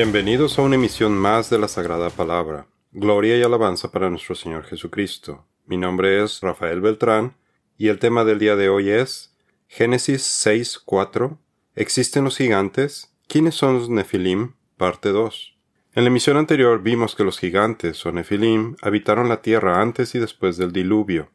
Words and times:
Bienvenidos 0.00 0.56
a 0.56 0.62
una 0.62 0.76
emisión 0.76 1.18
más 1.18 1.50
de 1.50 1.58
la 1.58 1.66
Sagrada 1.66 2.08
Palabra. 2.10 2.68
Gloria 2.92 3.36
y 3.36 3.42
alabanza 3.42 3.90
para 3.90 4.08
nuestro 4.08 4.36
Señor 4.36 4.62
Jesucristo. 4.62 5.44
Mi 5.66 5.76
nombre 5.76 6.22
es 6.22 6.40
Rafael 6.40 6.80
Beltrán 6.80 7.34
y 7.76 7.88
el 7.88 7.98
tema 7.98 8.24
del 8.24 8.38
día 8.38 8.54
de 8.54 8.68
hoy 8.68 8.90
es 8.90 9.34
Génesis 9.66 10.22
6.4 10.46 11.38
¿Existen 11.74 12.22
los 12.22 12.36
gigantes? 12.36 13.12
¿Quiénes 13.26 13.56
son 13.56 13.74
los 13.74 13.90
Nefilim? 13.90 14.52
Parte 14.76 15.08
2. 15.08 15.56
En 15.94 16.04
la 16.04 16.10
emisión 16.10 16.36
anterior 16.36 16.80
vimos 16.80 17.16
que 17.16 17.24
los 17.24 17.40
gigantes 17.40 18.06
o 18.06 18.12
Nefilim 18.12 18.76
habitaron 18.80 19.28
la 19.28 19.42
tierra 19.42 19.82
antes 19.82 20.14
y 20.14 20.20
después 20.20 20.56
del 20.58 20.70
diluvio. 20.70 21.32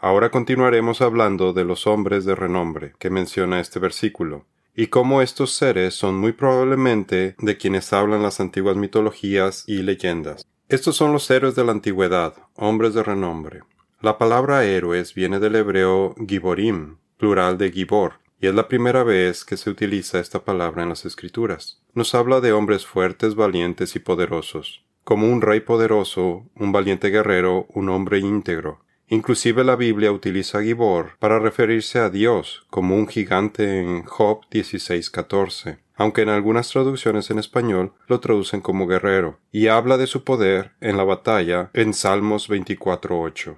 Ahora 0.00 0.30
continuaremos 0.30 1.02
hablando 1.02 1.52
de 1.52 1.66
los 1.66 1.86
hombres 1.86 2.24
de 2.24 2.34
renombre 2.34 2.94
que 2.98 3.10
menciona 3.10 3.60
este 3.60 3.78
versículo, 3.78 4.46
y 4.80 4.86
cómo 4.86 5.22
estos 5.22 5.54
seres 5.54 5.94
son 5.94 6.16
muy 6.16 6.30
probablemente 6.30 7.34
de 7.40 7.56
quienes 7.56 7.92
hablan 7.92 8.22
las 8.22 8.38
antiguas 8.38 8.76
mitologías 8.76 9.64
y 9.66 9.82
leyendas. 9.82 10.46
Estos 10.68 10.94
son 10.94 11.12
los 11.12 11.28
héroes 11.32 11.56
de 11.56 11.64
la 11.64 11.72
antigüedad, 11.72 12.34
hombres 12.54 12.94
de 12.94 13.02
renombre. 13.02 13.62
La 14.00 14.18
palabra 14.18 14.64
héroes 14.64 15.14
viene 15.14 15.40
del 15.40 15.56
hebreo 15.56 16.14
giborim, 16.28 16.98
plural 17.16 17.58
de 17.58 17.72
gibor, 17.72 18.20
y 18.40 18.46
es 18.46 18.54
la 18.54 18.68
primera 18.68 19.02
vez 19.02 19.44
que 19.44 19.56
se 19.56 19.68
utiliza 19.68 20.20
esta 20.20 20.44
palabra 20.44 20.84
en 20.84 20.90
las 20.90 21.04
escrituras. 21.04 21.82
Nos 21.94 22.14
habla 22.14 22.40
de 22.40 22.52
hombres 22.52 22.86
fuertes, 22.86 23.34
valientes 23.34 23.96
y 23.96 23.98
poderosos, 23.98 24.84
como 25.02 25.26
un 25.26 25.40
rey 25.40 25.58
poderoso, 25.58 26.46
un 26.54 26.70
valiente 26.70 27.08
guerrero, 27.08 27.66
un 27.70 27.88
hombre 27.88 28.20
íntegro, 28.20 28.84
Inclusive 29.10 29.64
la 29.64 29.74
Biblia 29.74 30.12
utiliza 30.12 30.58
a 30.58 30.62
Gibor 30.62 31.16
para 31.18 31.38
referirse 31.38 31.98
a 31.98 32.10
Dios 32.10 32.66
como 32.68 32.94
un 32.94 33.08
gigante 33.08 33.80
en 33.80 34.04
Job 34.04 34.42
16:14, 34.50 35.78
aunque 35.96 36.22
en 36.22 36.28
algunas 36.28 36.68
traducciones 36.68 37.30
en 37.30 37.38
español 37.38 37.94
lo 38.06 38.20
traducen 38.20 38.60
como 38.60 38.86
guerrero, 38.86 39.38
y 39.50 39.68
habla 39.68 39.96
de 39.96 40.06
su 40.06 40.24
poder 40.24 40.72
en 40.82 40.98
la 40.98 41.04
batalla 41.04 41.70
en 41.72 41.94
Salmos 41.94 42.50
24:8. 42.50 43.56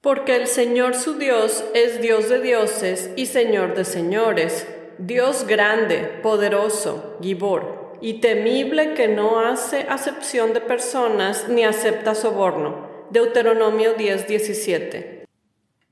Porque 0.00 0.34
el 0.34 0.48
Señor 0.48 0.96
su 0.96 1.14
Dios 1.14 1.62
es 1.74 2.02
Dios 2.02 2.28
de 2.28 2.40
dioses 2.40 3.10
y 3.14 3.26
Señor 3.26 3.76
de 3.76 3.84
señores, 3.84 4.66
Dios 4.98 5.46
grande, 5.46 6.18
poderoso, 6.24 7.18
Gibor, 7.22 7.92
y 8.00 8.14
temible 8.14 8.94
que 8.94 9.06
no 9.06 9.38
hace 9.38 9.86
acepción 9.88 10.52
de 10.52 10.60
personas 10.60 11.48
ni 11.48 11.62
acepta 11.62 12.16
soborno 12.16 12.91
Deuteronomio 13.12 13.94
10:17. 13.94 15.26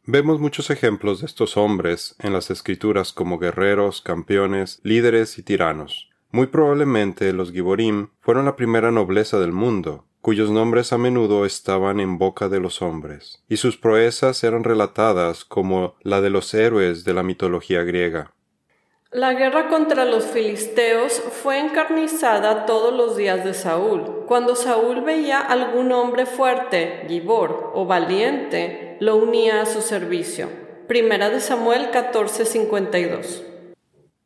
Vemos 0.07 0.41
muchos 0.41 0.71
ejemplos 0.71 1.21
de 1.21 1.27
estos 1.27 1.59
hombres 1.59 2.17
en 2.19 2.33
las 2.33 2.51
escrituras 2.51 3.13
como 3.13 3.39
guerreros, 3.39 4.01
campeones, 4.01 4.81
líderes 4.85 5.37
y 5.37 5.43
tiranos. 5.43 6.09
Muy 6.31 6.47
probablemente 6.47 7.35
los 7.35 7.53
Giborim 7.53 8.09
fueron 8.21 8.47
la 8.47 8.57
primera 8.57 8.91
nobleza 8.91 9.39
del 9.39 9.53
mundo, 9.53 10.07
cuyos 10.23 10.51
nombres 10.51 10.95
a 10.95 10.99
menudo 10.99 11.45
estaban 11.45 12.01
en 12.01 12.17
boca 12.17 12.49
de 12.49 12.59
los 12.59 12.81
hombres, 12.81 13.45
y 13.51 13.59
sus 13.59 13.77
proezas 13.77 14.43
eran 14.43 14.65
relatadas 14.65 15.45
como 15.45 15.97
la 16.01 16.23
de 16.23 16.31
los 16.31 16.55
héroes 16.55 17.05
de 17.05 17.13
la 17.13 17.23
mitología 17.23 17.83
griega. 17.83 18.33
La 19.13 19.35
guerra 19.35 19.67
contra 19.67 20.05
los 20.05 20.25
filisteos 20.25 21.21
fue 21.43 21.59
encarnizada 21.59 22.65
todos 22.65 22.95
los 22.95 23.17
días 23.17 23.45
de 23.45 23.55
Saúl. 23.55 24.25
Cuando 24.29 24.55
Saúl 24.55 25.01
veía 25.01 25.41
algún 25.41 25.91
hombre 25.91 26.27
fuerte, 26.27 27.07
gibor 27.09 27.73
o 27.75 27.87
valiente, 27.87 28.97
lo 29.01 29.17
unía 29.17 29.63
a 29.63 29.67
su 29.67 29.81
servicio. 29.81 30.49
Primera 30.87 31.29
de 31.29 31.41
Samuel 31.41 31.91
14:52. 31.91 33.43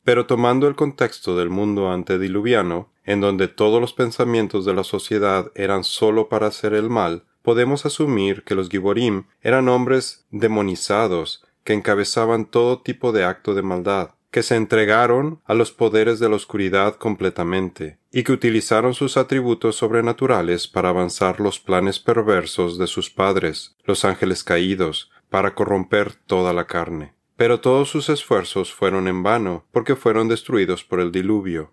Pero 0.04 0.26
tomando 0.26 0.68
el 0.68 0.74
contexto 0.74 1.34
del 1.34 1.48
mundo 1.48 1.90
antediluviano, 1.90 2.90
en 3.06 3.22
donde 3.22 3.48
todos 3.48 3.80
los 3.80 3.94
pensamientos 3.94 4.66
de 4.66 4.74
la 4.74 4.84
sociedad 4.84 5.50
eran 5.54 5.82
sólo 5.82 6.28
para 6.28 6.48
hacer 6.48 6.74
el 6.74 6.90
mal, 6.90 7.24
podemos 7.40 7.86
asumir 7.86 8.44
que 8.44 8.54
los 8.54 8.68
giborim 8.68 9.24
eran 9.40 9.70
hombres 9.70 10.26
demonizados 10.30 11.42
que 11.64 11.72
encabezaban 11.72 12.44
todo 12.44 12.82
tipo 12.82 13.12
de 13.12 13.24
acto 13.24 13.54
de 13.54 13.62
maldad 13.62 14.10
que 14.34 14.42
se 14.42 14.56
entregaron 14.56 15.40
a 15.44 15.54
los 15.54 15.70
poderes 15.70 16.18
de 16.18 16.28
la 16.28 16.34
oscuridad 16.34 16.96
completamente, 16.96 17.98
y 18.10 18.24
que 18.24 18.32
utilizaron 18.32 18.92
sus 18.92 19.16
atributos 19.16 19.76
sobrenaturales 19.76 20.66
para 20.66 20.88
avanzar 20.88 21.38
los 21.38 21.60
planes 21.60 22.00
perversos 22.00 22.76
de 22.76 22.88
sus 22.88 23.10
padres, 23.10 23.76
los 23.84 24.04
ángeles 24.04 24.42
caídos, 24.42 25.12
para 25.30 25.54
corromper 25.54 26.14
toda 26.26 26.52
la 26.52 26.66
carne. 26.66 27.14
Pero 27.36 27.60
todos 27.60 27.88
sus 27.88 28.08
esfuerzos 28.08 28.74
fueron 28.74 29.06
en 29.06 29.22
vano, 29.22 29.66
porque 29.70 29.94
fueron 29.94 30.26
destruidos 30.26 30.82
por 30.82 30.98
el 30.98 31.12
diluvio. 31.12 31.70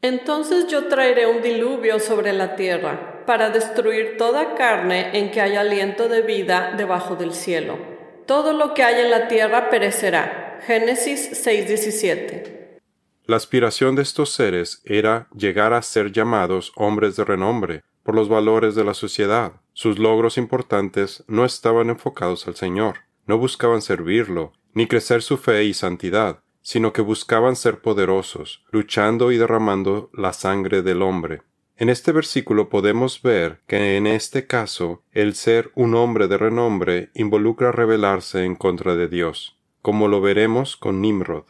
Entonces 0.00 0.68
yo 0.68 0.86
traeré 0.88 1.26
un 1.26 1.42
diluvio 1.42 2.00
sobre 2.00 2.32
la 2.32 2.56
tierra, 2.56 3.26
para 3.26 3.50
destruir 3.50 4.16
toda 4.16 4.54
carne 4.54 5.18
en 5.18 5.30
que 5.30 5.42
haya 5.42 5.60
aliento 5.60 6.08
de 6.08 6.22
vida 6.22 6.72
debajo 6.78 7.16
del 7.16 7.34
cielo. 7.34 7.76
Todo 8.24 8.54
lo 8.54 8.72
que 8.72 8.84
hay 8.84 9.04
en 9.04 9.10
la 9.10 9.28
tierra 9.28 9.68
perecerá 9.68 10.43
Génesis 10.66 11.28
6:17. 11.44 12.80
La 13.26 13.36
aspiración 13.36 13.96
de 13.96 14.02
estos 14.02 14.30
seres 14.30 14.80
era 14.86 15.28
llegar 15.36 15.74
a 15.74 15.82
ser 15.82 16.10
llamados 16.10 16.72
hombres 16.74 17.16
de 17.16 17.24
renombre 17.24 17.82
por 18.02 18.14
los 18.14 18.30
valores 18.30 18.74
de 18.74 18.82
la 18.82 18.94
sociedad. 18.94 19.60
Sus 19.74 19.98
logros 19.98 20.38
importantes 20.38 21.22
no 21.26 21.44
estaban 21.44 21.90
enfocados 21.90 22.46
al 22.48 22.56
Señor, 22.56 23.00
no 23.26 23.36
buscaban 23.36 23.82
servirlo, 23.82 24.54
ni 24.72 24.86
crecer 24.86 25.20
su 25.20 25.36
fe 25.36 25.64
y 25.64 25.74
santidad, 25.74 26.40
sino 26.62 26.94
que 26.94 27.02
buscaban 27.02 27.56
ser 27.56 27.82
poderosos, 27.82 28.64
luchando 28.70 29.32
y 29.32 29.36
derramando 29.36 30.08
la 30.14 30.32
sangre 30.32 30.80
del 30.80 31.02
hombre. 31.02 31.42
En 31.76 31.90
este 31.90 32.10
versículo 32.10 32.70
podemos 32.70 33.20
ver 33.20 33.60
que 33.66 33.98
en 33.98 34.06
este 34.06 34.46
caso 34.46 35.02
el 35.12 35.34
ser 35.34 35.72
un 35.74 35.94
hombre 35.94 36.26
de 36.26 36.38
renombre 36.38 37.10
involucra 37.12 37.70
rebelarse 37.70 38.44
en 38.44 38.54
contra 38.54 38.96
de 38.96 39.08
Dios 39.08 39.53
como 39.84 40.08
lo 40.08 40.22
veremos 40.22 40.78
con 40.78 41.02
Nimrod. 41.02 41.44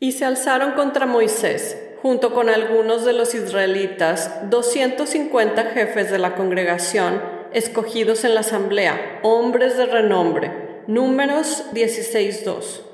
Y 0.00 0.10
se 0.10 0.24
alzaron 0.24 0.72
contra 0.72 1.06
Moisés, 1.06 1.80
junto 2.02 2.34
con 2.34 2.48
algunos 2.48 3.04
de 3.04 3.12
los 3.12 3.36
israelitas, 3.36 4.50
250 4.50 5.62
jefes 5.66 6.10
de 6.10 6.18
la 6.18 6.34
congregación, 6.34 7.22
escogidos 7.52 8.24
en 8.24 8.34
la 8.34 8.40
asamblea, 8.40 9.20
hombres 9.22 9.76
de 9.76 9.86
renombre. 9.86 10.82
Números 10.88 11.66
16.2. 11.72 12.87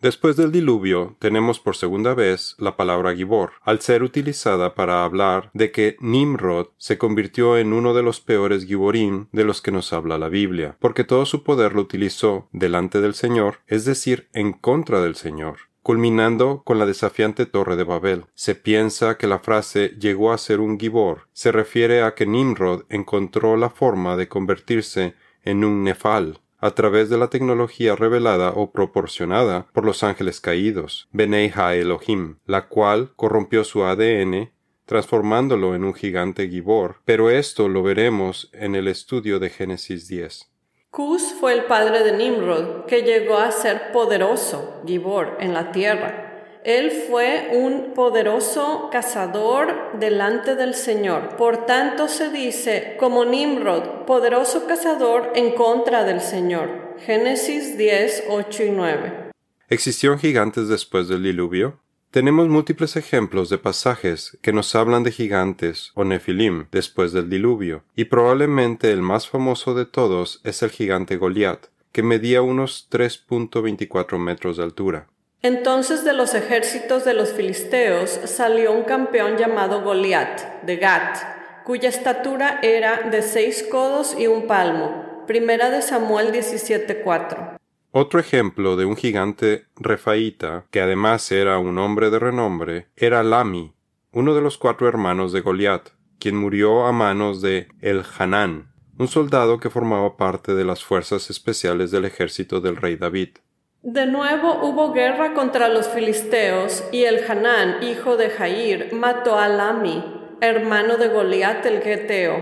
Después 0.00 0.36
del 0.36 0.52
diluvio, 0.52 1.16
tenemos 1.18 1.60
por 1.60 1.76
segunda 1.76 2.14
vez 2.14 2.56
la 2.58 2.76
palabra 2.76 3.14
Gibor, 3.14 3.52
al 3.62 3.80
ser 3.80 4.02
utilizada 4.02 4.74
para 4.74 5.04
hablar 5.04 5.50
de 5.54 5.72
que 5.72 5.96
Nimrod 6.00 6.68
se 6.76 6.98
convirtió 6.98 7.56
en 7.56 7.72
uno 7.72 7.94
de 7.94 8.02
los 8.02 8.20
peores 8.20 8.66
Giborim 8.66 9.28
de 9.32 9.44
los 9.44 9.62
que 9.62 9.72
nos 9.72 9.92
habla 9.92 10.18
la 10.18 10.28
Biblia, 10.28 10.76
porque 10.78 11.04
todo 11.04 11.24
su 11.24 11.42
poder 11.42 11.74
lo 11.74 11.80
utilizó 11.80 12.48
delante 12.52 13.00
del 13.00 13.14
Señor, 13.14 13.60
es 13.66 13.84
decir, 13.84 14.28
en 14.32 14.52
contra 14.52 15.00
del 15.00 15.14
Señor 15.14 15.56
culminando 15.84 16.62
con 16.64 16.78
la 16.78 16.86
desafiante 16.86 17.44
Torre 17.44 17.76
de 17.76 17.84
Babel. 17.84 18.24
Se 18.34 18.54
piensa 18.54 19.18
que 19.18 19.26
la 19.26 19.38
frase 19.38 19.90
llegó 20.00 20.32
a 20.32 20.38
ser 20.38 20.60
un 20.60 20.80
gibor 20.80 21.28
se 21.34 21.52
refiere 21.52 22.02
a 22.02 22.14
que 22.14 22.24
Nimrod 22.24 22.84
encontró 22.88 23.58
la 23.58 23.68
forma 23.68 24.16
de 24.16 24.26
convertirse 24.26 25.14
en 25.44 25.62
un 25.62 25.84
nefal, 25.84 26.40
a 26.64 26.70
través 26.70 27.10
de 27.10 27.18
la 27.18 27.28
tecnología 27.28 27.94
revelada 27.94 28.52
o 28.56 28.70
proporcionada 28.70 29.66
por 29.74 29.84
los 29.84 30.02
ángeles 30.02 30.40
caídos, 30.40 31.10
Benei 31.12 31.52
Elohim, 31.54 32.38
la 32.46 32.68
cual 32.68 33.12
corrompió 33.16 33.64
su 33.64 33.84
ADN 33.84 34.50
transformándolo 34.86 35.74
en 35.74 35.84
un 35.84 35.92
gigante 35.92 36.48
Gibor, 36.48 37.02
pero 37.04 37.28
esto 37.28 37.68
lo 37.68 37.82
veremos 37.82 38.48
en 38.54 38.76
el 38.76 38.88
estudio 38.88 39.38
de 39.40 39.50
Génesis 39.50 40.08
10. 40.08 40.50
Cus 40.90 41.34
fue 41.38 41.52
el 41.52 41.64
padre 41.64 42.02
de 42.02 42.16
Nimrod, 42.16 42.86
que 42.86 43.02
llegó 43.02 43.36
a 43.36 43.52
ser 43.52 43.92
poderoso, 43.92 44.80
Gibor, 44.86 45.36
en 45.40 45.52
la 45.52 45.70
tierra. 45.70 46.33
Él 46.64 46.92
fue 46.92 47.50
un 47.52 47.92
poderoso 47.92 48.88
cazador 48.90 49.98
delante 50.00 50.56
del 50.56 50.72
Señor. 50.72 51.36
Por 51.36 51.66
tanto 51.66 52.08
se 52.08 52.30
dice, 52.30 52.96
como 52.98 53.26
Nimrod, 53.26 54.06
poderoso 54.06 54.66
cazador 54.66 55.32
en 55.34 55.52
contra 55.52 56.04
del 56.04 56.22
Señor. 56.22 56.94
Génesis 57.04 57.76
10, 57.76 58.24
8 58.30 58.62
y 58.64 58.70
9. 58.70 59.30
¿Existieron 59.68 60.18
gigantes 60.18 60.68
después 60.68 61.06
del 61.08 61.22
diluvio? 61.22 61.80
Tenemos 62.10 62.48
múltiples 62.48 62.96
ejemplos 62.96 63.50
de 63.50 63.58
pasajes 63.58 64.38
que 64.40 64.54
nos 64.54 64.74
hablan 64.74 65.02
de 65.02 65.12
gigantes 65.12 65.92
o 65.94 66.04
nefilim 66.04 66.68
después 66.72 67.12
del 67.12 67.28
diluvio, 67.28 67.84
y 67.94 68.06
probablemente 68.06 68.90
el 68.90 69.02
más 69.02 69.28
famoso 69.28 69.74
de 69.74 69.84
todos 69.84 70.40
es 70.44 70.62
el 70.62 70.70
gigante 70.70 71.18
Goliat, 71.18 71.66
que 71.92 72.02
medía 72.02 72.40
unos 72.40 72.88
3.24 72.90 74.16
metros 74.18 74.56
de 74.56 74.62
altura. 74.62 75.08
Entonces 75.44 76.04
de 76.04 76.14
los 76.14 76.32
ejércitos 76.32 77.04
de 77.04 77.12
los 77.12 77.34
filisteos 77.34 78.18
salió 78.24 78.72
un 78.72 78.84
campeón 78.84 79.36
llamado 79.36 79.82
Goliat, 79.82 80.62
de 80.62 80.78
Gat, 80.78 81.18
cuya 81.64 81.90
estatura 81.90 82.60
era 82.62 83.10
de 83.10 83.20
seis 83.20 83.62
codos 83.70 84.16
y 84.18 84.26
un 84.26 84.46
palmo. 84.46 85.22
Primera 85.26 85.68
de 85.68 85.82
Samuel 85.82 86.32
17:4. 86.32 87.58
Otro 87.90 88.20
ejemplo 88.20 88.76
de 88.76 88.86
un 88.86 88.96
gigante 88.96 89.66
refaíta, 89.76 90.64
que 90.70 90.80
además 90.80 91.30
era 91.30 91.58
un 91.58 91.76
hombre 91.76 92.08
de 92.08 92.20
renombre, 92.20 92.86
era 92.96 93.22
Lami, 93.22 93.74
uno 94.12 94.34
de 94.34 94.40
los 94.40 94.56
cuatro 94.56 94.88
hermanos 94.88 95.34
de 95.34 95.42
Goliat, 95.42 95.90
quien 96.18 96.36
murió 96.36 96.86
a 96.86 96.92
manos 96.92 97.42
de 97.42 97.68
El 97.82 98.02
Hanán, 98.18 98.72
un 98.98 99.08
soldado 99.08 99.60
que 99.60 99.68
formaba 99.68 100.16
parte 100.16 100.54
de 100.54 100.64
las 100.64 100.82
fuerzas 100.82 101.28
especiales 101.28 101.90
del 101.90 102.06
ejército 102.06 102.62
del 102.62 102.76
rey 102.76 102.96
David. 102.96 103.36
De 103.84 104.06
nuevo 104.06 104.60
hubo 104.62 104.94
guerra 104.94 105.34
contra 105.34 105.68
los 105.68 105.88
filisteos, 105.88 106.82
y 106.90 107.04
el 107.04 107.22
Hanán, 107.30 107.82
hijo 107.82 108.16
de 108.16 108.30
Jair, 108.30 108.94
mató 108.94 109.38
a 109.38 109.46
Lami, 109.46 110.02
hermano 110.40 110.96
de 110.96 111.08
Goliat 111.08 111.66
el 111.66 111.82
Geteo. 111.82 112.34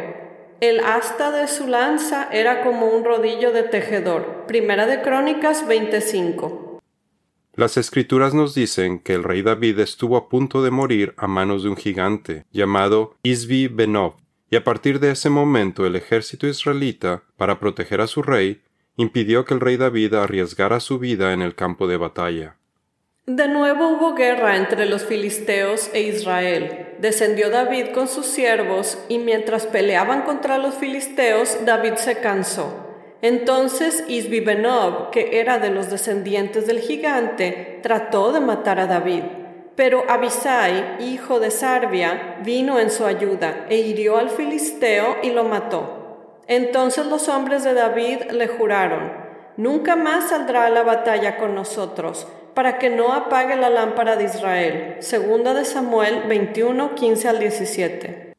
El 0.60 0.78
asta 0.78 1.32
de 1.32 1.48
su 1.48 1.66
lanza 1.66 2.28
era 2.30 2.62
como 2.62 2.86
un 2.86 3.04
rodillo 3.04 3.50
de 3.50 3.64
tejedor. 3.64 4.44
Primera 4.46 4.86
de 4.86 5.02
Crónicas 5.02 5.66
25. 5.66 6.78
Las 7.56 7.76
escrituras 7.76 8.34
nos 8.34 8.54
dicen 8.54 9.00
que 9.00 9.14
el 9.14 9.24
rey 9.24 9.42
David 9.42 9.80
estuvo 9.80 10.16
a 10.16 10.28
punto 10.28 10.62
de 10.62 10.70
morir 10.70 11.12
a 11.16 11.26
manos 11.26 11.64
de 11.64 11.70
un 11.70 11.76
gigante 11.76 12.46
llamado 12.52 13.16
Isbi 13.24 13.66
Benob, 13.66 14.14
y 14.48 14.54
a 14.54 14.62
partir 14.62 15.00
de 15.00 15.10
ese 15.10 15.28
momento 15.28 15.86
el 15.86 15.96
ejército 15.96 16.46
israelita, 16.46 17.24
para 17.36 17.58
proteger 17.58 18.00
a 18.00 18.06
su 18.06 18.22
rey, 18.22 18.62
impidió 18.96 19.44
que 19.44 19.54
el 19.54 19.60
rey 19.60 19.76
David 19.76 20.14
arriesgara 20.14 20.80
su 20.80 20.98
vida 20.98 21.32
en 21.32 21.42
el 21.42 21.54
campo 21.54 21.86
de 21.86 21.96
batalla. 21.96 22.56
De 23.26 23.46
nuevo 23.46 23.88
hubo 23.88 24.14
guerra 24.14 24.56
entre 24.56 24.84
los 24.86 25.04
filisteos 25.04 25.90
e 25.92 26.02
Israel. 26.02 26.96
Descendió 26.98 27.50
David 27.50 27.90
con 27.94 28.08
sus 28.08 28.26
siervos, 28.26 28.98
y 29.08 29.18
mientras 29.18 29.66
peleaban 29.66 30.22
contra 30.22 30.58
los 30.58 30.74
filisteos, 30.74 31.58
David 31.64 31.94
se 31.94 32.18
cansó. 32.18 32.88
Entonces 33.22 34.02
Isbibenob, 34.08 35.10
que 35.10 35.38
era 35.38 35.60
de 35.60 35.70
los 35.70 35.88
descendientes 35.88 36.66
del 36.66 36.80
gigante, 36.80 37.78
trató 37.84 38.32
de 38.32 38.40
matar 38.40 38.80
a 38.80 38.88
David. 38.88 39.22
Pero 39.76 40.02
Abisai, 40.10 40.96
hijo 40.98 41.38
de 41.38 41.52
Sarbia, 41.52 42.40
vino 42.44 42.80
en 42.80 42.90
su 42.90 43.06
ayuda 43.06 43.66
e 43.70 43.78
hirió 43.78 44.18
al 44.18 44.30
filisteo 44.30 45.18
y 45.22 45.30
lo 45.30 45.44
mató. 45.44 46.01
Entonces 46.46 47.06
los 47.06 47.28
hombres 47.28 47.64
de 47.64 47.74
David 47.74 48.30
le 48.30 48.48
juraron, 48.48 49.22
Nunca 49.56 49.96
más 49.96 50.30
saldrá 50.30 50.66
a 50.66 50.70
la 50.70 50.82
batalla 50.82 51.36
con 51.36 51.54
nosotros, 51.54 52.26
para 52.54 52.78
que 52.78 52.88
no 52.88 53.12
apague 53.12 53.54
la 53.56 53.68
lámpara 53.68 54.16
de 54.16 54.24
Israel. 54.24 54.96
Segunda 55.00 55.52
de 55.52 55.66
Samuel 55.66 56.22
21, 56.26 56.94
15 56.94 57.28
al 57.28 57.38
17. 57.38 58.34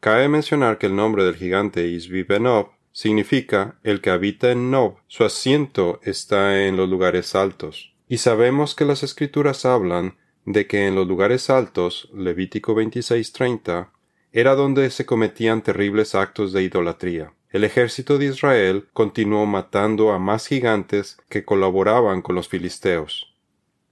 Cabe 0.00 0.28
mencionar 0.28 0.76
que 0.76 0.86
el 0.86 0.96
nombre 0.96 1.24
del 1.24 1.36
gigante 1.36 1.86
Isbibenob 1.86 2.68
significa 2.92 3.76
el 3.82 4.02
que 4.02 4.10
habita 4.10 4.50
en 4.50 4.70
Nob. 4.70 4.96
Su 5.06 5.24
asiento 5.24 5.98
está 6.02 6.62
en 6.66 6.76
los 6.76 6.90
lugares 6.90 7.34
altos. 7.34 7.94
Y 8.06 8.18
sabemos 8.18 8.74
que 8.74 8.84
las 8.84 9.02
escrituras 9.02 9.64
hablan 9.64 10.16
de 10.44 10.66
que 10.66 10.86
en 10.86 10.94
los 10.94 11.06
lugares 11.06 11.48
altos, 11.48 12.10
Levítico 12.14 12.74
26:30, 12.74 13.88
era 14.34 14.56
donde 14.56 14.90
se 14.90 15.06
cometían 15.06 15.62
terribles 15.62 16.16
actos 16.16 16.52
de 16.52 16.64
idolatría. 16.64 17.32
El 17.50 17.62
ejército 17.62 18.18
de 18.18 18.26
Israel 18.26 18.88
continuó 18.92 19.46
matando 19.46 20.10
a 20.10 20.18
más 20.18 20.48
gigantes 20.48 21.16
que 21.28 21.44
colaboraban 21.44 22.20
con 22.20 22.34
los 22.34 22.48
filisteos. 22.48 23.32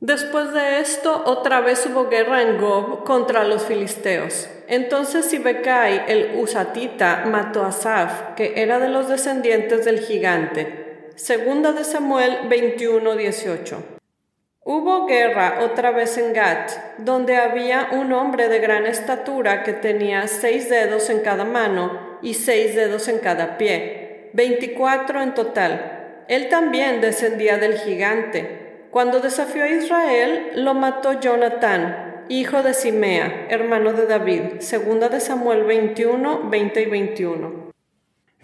Después 0.01 0.53
de 0.53 0.81
esto, 0.81 1.23
otra 1.27 1.61
vez 1.61 1.87
hubo 1.87 2.09
guerra 2.09 2.43
en 2.43 2.61
Gob 2.61 3.05
contra 3.05 3.45
los 3.45 3.63
filisteos. 3.63 4.49
Entonces 4.67 5.27
Sibecai 5.27 6.07
el 6.09 6.33
Usatita 6.37 7.25
mató 7.27 7.65
a 7.65 7.71
Saf, 7.71 8.35
que 8.35 8.55
era 8.57 8.81
de 8.81 8.89
los 8.89 9.09
descendientes 9.09 9.85
del 9.85 10.01
gigante. 10.01 11.13
Segunda 11.15 11.71
de 11.71 11.85
Samuel 11.85 12.49
21:18. 12.49 14.02
Hubo 14.65 15.07
guerra 15.07 15.59
otra 15.63 15.91
vez 15.91 16.17
en 16.19 16.33
Gat, 16.33 16.71
donde 16.99 17.37
había 17.37 17.89
un 17.91 18.13
hombre 18.13 18.49
de 18.49 18.61
gran 18.61 18.87
estatura 18.87 19.65
que 19.65 19.73
tenía 19.73 20.29
seis 20.29 20.71
dedos 20.71 21.11
en 21.11 21.19
cada 21.19 21.45
mano 21.45 22.19
y 22.23 22.35
seis 22.35 22.77
dedos 22.77 23.09
en 23.09 23.19
cada 23.19 23.59
pie, 23.59 24.31
veinticuatro 24.35 25.21
en 25.21 25.35
total. 25.35 26.25
Él 26.29 26.49
también 26.49 27.01
descendía 27.01 27.59
del 27.59 27.77
gigante. 27.77 28.87
Cuando 28.93 29.19
desafió 29.19 29.65
a 29.65 29.69
Israel, 29.69 30.53
lo 30.55 30.75
mató 30.75 31.19
Jonatán, 31.19 32.25
hijo 32.29 32.63
de 32.63 32.73
Simea, 32.73 33.49
hermano 33.49 33.93
de 33.95 34.07
David. 34.07 34.61
Segunda 34.61 35.09
de 35.09 35.19
Samuel 35.19 35.65
21, 35.65 36.49
20 36.49 36.83
y 36.83 36.87
21. 36.87 37.72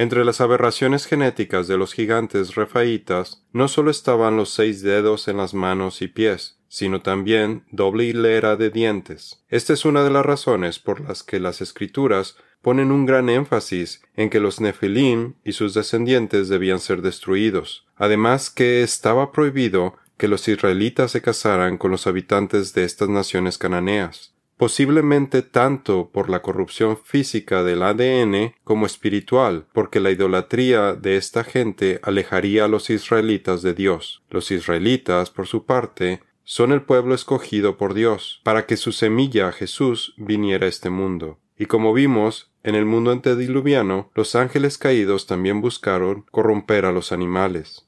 Entre 0.01 0.25
las 0.25 0.41
aberraciones 0.41 1.07
genéticas 1.07 1.67
de 1.67 1.77
los 1.77 1.93
gigantes 1.93 2.55
refaitas, 2.55 3.43
no 3.53 3.67
solo 3.67 3.91
estaban 3.91 4.37
los 4.37 4.51
seis 4.51 4.81
dedos 4.81 5.27
en 5.27 5.39
las 5.39 5.55
manos 5.55 6.03
y 6.03 6.07
pies, 6.07 6.61
sino 6.69 7.03
también 7.03 7.65
doble 7.73 8.05
hilera 8.05 8.55
de 8.55 8.71
dientes. 8.71 9.43
Esta 9.49 9.73
es 9.73 9.85
una 9.85 10.05
de 10.05 10.11
las 10.11 10.25
razones 10.25 10.79
por 10.79 11.01
las 11.01 11.25
que 11.25 11.41
las 11.41 11.61
escrituras 11.61 12.37
ponen 12.63 12.93
un 12.93 13.07
gran 13.07 13.29
énfasis 13.29 14.01
en 14.15 14.31
que 14.31 14.39
los 14.39 14.61
Nefilim 14.61 15.35
y 15.45 15.53
sus 15.53 15.75
descendientes 15.75 16.49
debían 16.49 16.79
ser 16.79 17.03
destruidos, 17.03 17.85
además 17.97 18.51
que 18.51 18.85
estaba 18.85 19.33
prohibido 19.33 19.97
que 20.17 20.29
los 20.29 20.47
israelitas 20.47 21.11
se 21.11 21.23
casaran 21.23 21.77
con 21.77 21.91
los 21.91 22.07
habitantes 22.07 22.73
de 22.73 22.85
estas 22.85 23.09
naciones 23.09 23.59
cananeas, 23.59 24.33
posiblemente 24.59 25.41
tanto 25.41 26.11
por 26.13 26.29
la 26.29 26.43
corrupción 26.43 26.99
física 27.03 27.63
del 27.63 27.83
ADN 27.83 28.55
como 28.65 28.85
espiritual, 28.85 29.67
porque 29.73 30.01
la 30.01 30.11
idolatría 30.11 30.93
de 30.93 31.17
esta 31.17 31.45
gente 31.45 32.01
alejaría 32.03 32.67
a 32.67 32.69
los 32.69 32.91
israelitas 32.91 33.63
de 33.63 33.73
Dios. 33.73 34.23
Los 34.29 34.51
israelitas, 34.51 35.31
por 35.31 35.47
su 35.47 35.65
parte, 35.65 36.21
son 36.45 36.73
el 36.73 36.83
pueblo 36.83 37.15
escogido 37.15 37.79
por 37.79 37.95
Dios, 37.95 38.41
para 38.43 38.67
que 38.67 38.77
su 38.77 38.93
semilla 38.93 39.53
Jesús 39.53 40.15
viniera 40.17 40.67
a 40.67 40.69
este 40.69 40.91
mundo. 40.91 41.39
Y 41.57 41.67
como 41.67 41.93
vimos, 41.93 42.51
en 42.63 42.75
el 42.75 42.85
mundo 42.85 43.13
antediluviano, 43.13 44.11
los 44.15 44.35
ángeles 44.35 44.77
caídos 44.77 45.27
también 45.27 45.61
buscaron 45.61 46.27
corromper 46.31 46.85
a 46.85 46.93
los 46.93 47.13
animales. 47.13 47.88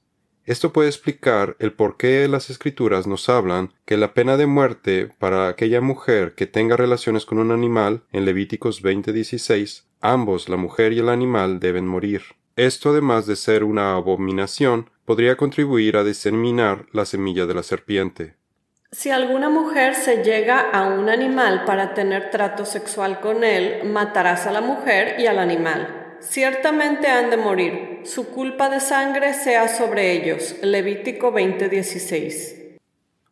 Esto 0.51 0.73
puede 0.73 0.89
explicar 0.89 1.55
el 1.61 1.73
por 1.73 1.97
qué 1.97 2.27
las 2.27 2.51
escrituras 2.51 3.07
nos 3.07 3.29
hablan 3.29 3.73
que 3.85 3.97
la 3.97 4.15
pena 4.15 4.37
de 4.37 4.47
muerte 4.47 5.09
para 5.21 5.47
aquella 5.47 5.81
mujer 5.81 6.35
que 6.35 6.49
tenga 6.49 6.77
relaciones 6.77 7.25
con 7.25 7.39
un 7.39 7.53
animal 7.53 8.03
en 8.11 8.25
Levíticos 8.25 8.83
20:16, 8.83 9.85
ambos, 10.01 10.49
la 10.49 10.57
mujer 10.57 10.93
y 10.93 10.99
el 10.99 11.09
animal, 11.09 11.61
deben 11.61 11.87
morir. 11.87 12.23
Esto, 12.57 12.91
además 12.91 13.27
de 13.27 13.37
ser 13.37 13.63
una 13.63 13.95
abominación, 13.95 14.91
podría 15.05 15.37
contribuir 15.37 15.97
a 15.97 16.03
diseminar 16.03 16.87
la 16.91 17.05
semilla 17.05 17.47
de 17.47 17.55
la 17.55 17.63
serpiente. 17.63 18.35
Si 18.91 19.13
alguna 19.13 19.51
mujer 19.51 19.95
se 19.95 20.25
llega 20.25 20.59
a 20.59 20.89
un 20.89 21.09
animal 21.09 21.65
para 21.65 21.95
tener 21.95 22.31
trato 22.33 22.65
sexual 22.65 23.21
con 23.21 23.45
él, 23.45 23.85
matarás 23.85 24.49
a 24.49 24.51
la 24.51 24.63
mujer 24.63 25.15
y 25.21 25.29
al 25.29 25.39
animal 25.39 26.00
ciertamente 26.21 27.09
han 27.09 27.31
de 27.31 27.37
morir, 27.37 28.01
su 28.05 28.31
culpa 28.31 28.69
de 28.69 28.81
sangre 28.81 29.35
sea 29.35 29.69
sobre 29.69 30.13
ellos. 30.13 30.57
Levítico 30.63 31.33
20:16. 31.33 32.79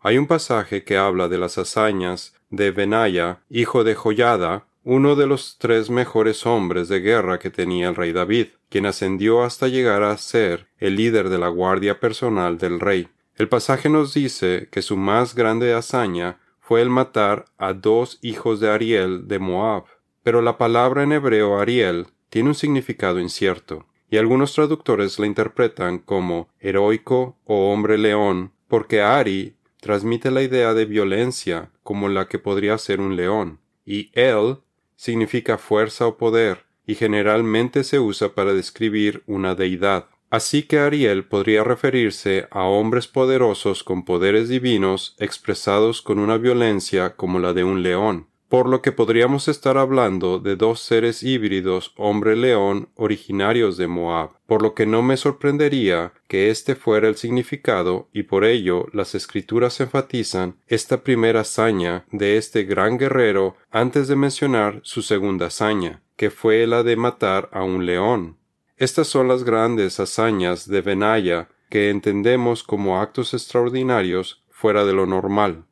Hay 0.01 0.19
un 0.19 0.27
pasaje 0.27 0.85
que 0.85 0.97
habla 0.97 1.29
de 1.29 1.39
las 1.39 1.59
hazañas 1.59 2.35
de 2.51 2.71
Benaya, 2.71 3.41
hijo 3.51 3.85
de 3.85 3.95
Joyada, 3.95 4.67
uno 4.85 5.17
de 5.17 5.27
los 5.27 5.59
tres 5.59 5.91
mejores 5.91 6.47
hombres 6.47 6.89
de 6.89 7.01
guerra 7.01 7.39
que 7.39 7.51
tenía 7.51 7.89
el 7.89 7.97
rey 7.97 8.13
David, 8.13 8.47
quien 8.71 8.87
ascendió 8.87 9.43
hasta 9.43 9.69
llegar 9.69 10.03
a 10.03 10.17
ser 10.17 10.69
el 10.79 10.97
líder 10.97 11.29
de 11.29 11.39
la 11.39 11.49
guardia 11.49 12.01
personal 12.01 12.59
del 12.59 12.81
rey. 12.81 13.09
El 13.37 13.49
pasaje 13.49 13.89
nos 13.89 14.15
dice 14.15 14.69
que 14.71 14.83
su 14.83 14.97
más 14.97 15.35
grande 15.35 15.75
hazaña 15.75 16.39
fue 16.61 16.81
el 16.83 16.91
matar 16.91 17.47
a 17.57 17.73
dos 17.73 18.19
hijos 18.23 18.61
de 18.61 18.71
Ariel 18.71 19.29
de 19.29 19.39
Moab. 19.39 19.85
Pero 20.23 20.43
la 20.43 20.59
palabra 20.59 21.03
en 21.03 21.13
hebreo 21.13 21.59
Ariel 21.59 22.09
tiene 22.31 22.51
un 22.51 22.55
significado 22.55 23.21
incierto, 23.21 23.87
y 24.11 24.17
algunos 24.17 24.55
traductores 24.55 25.19
la 25.19 25.27
interpretan 25.27 25.99
como 25.99 26.49
heroico 26.61 27.37
o 27.45 27.73
hombre 27.73 27.99
león, 27.99 28.53
porque 28.69 29.03
Ari 29.03 29.55
transmite 29.81 30.31
la 30.31 30.43
idea 30.43 30.75
de 30.75 30.85
violencia 30.85 31.71
como 31.83 32.09
la 32.09 32.29
que 32.29 32.39
podría 32.39 32.77
ser 32.79 33.01
un 33.01 33.17
león, 33.17 33.61
y 33.85 34.11
El 34.13 34.59
significa 34.97 35.59
fuerza 35.59 36.07
o 36.07 36.17
poder, 36.17 36.65
y 36.87 36.95
generalmente 36.95 37.85
se 37.85 38.01
usa 38.01 38.35
para 38.35 38.55
describir 38.55 39.23
una 39.27 39.55
deidad. 39.55 40.09
Así 40.31 40.65
que 40.65 40.79
Ariel 40.79 41.25
podría 41.25 41.65
referirse 41.65 42.49
a 42.51 42.65
hombres 42.65 43.09
poderosos 43.09 43.83
con 43.83 44.05
poderes 44.05 44.49
divinos 44.49 45.17
expresados 45.19 46.03
con 46.03 46.19
una 46.19 46.37
violencia 46.37 47.17
como 47.17 47.39
la 47.39 47.55
de 47.55 47.65
un 47.65 47.83
león, 47.83 48.27
por 48.49 48.69
lo 48.69 48.81
que 48.81 48.93
podríamos 48.93 49.47
estar 49.47 49.77
hablando 49.77 50.39
de 50.39 50.57
dos 50.57 50.81
seres 50.81 51.23
híbridos 51.23 51.93
hombre-león 51.97 52.89
originarios 52.95 53.77
de 53.77 53.87
Moab, 53.87 54.31
por 54.47 54.63
lo 54.63 54.75
que 54.75 54.87
no 54.87 55.03
me 55.03 55.19
sorprendería 55.19 56.15
que 56.29 56.51
este 56.51 56.75
fuera 56.75 57.09
el 57.09 57.17
significado 57.17 58.09
y 58.13 58.23
por 58.23 58.45
ello 58.45 58.87
las 58.93 59.15
escrituras 59.15 59.81
enfatizan 59.81 60.57
esta 60.67 61.03
primera 61.03 61.41
hazaña 61.41 62.07
de 62.11 62.39
este 62.39 62.65
gran 62.65 62.97
guerrero 62.97 63.57
antes 63.71 64.09
de 64.09 64.17
mencionar 64.17 64.81
su 64.83 65.03
segunda 65.03 65.47
hazaña, 65.47 66.03
que 66.17 66.31
fue 66.31 66.67
la 66.67 66.83
de 66.83 66.97
matar 66.97 67.51
a 67.53 67.63
un 67.63 67.85
león. 67.85 68.39
Estas 68.79 69.09
son 69.09 69.29
las 69.29 69.45
grandes 69.45 70.01
hazañas 70.01 70.67
de 70.69 70.81
Benaya 70.81 71.49
que 71.69 71.91
entendemos 71.91 72.63
como 72.63 73.01
actos 73.01 73.35
extraordinarios 73.35 74.43
fuera 74.49 74.85
de 74.85 74.95
lo 74.95 75.05
normal. 75.05 75.68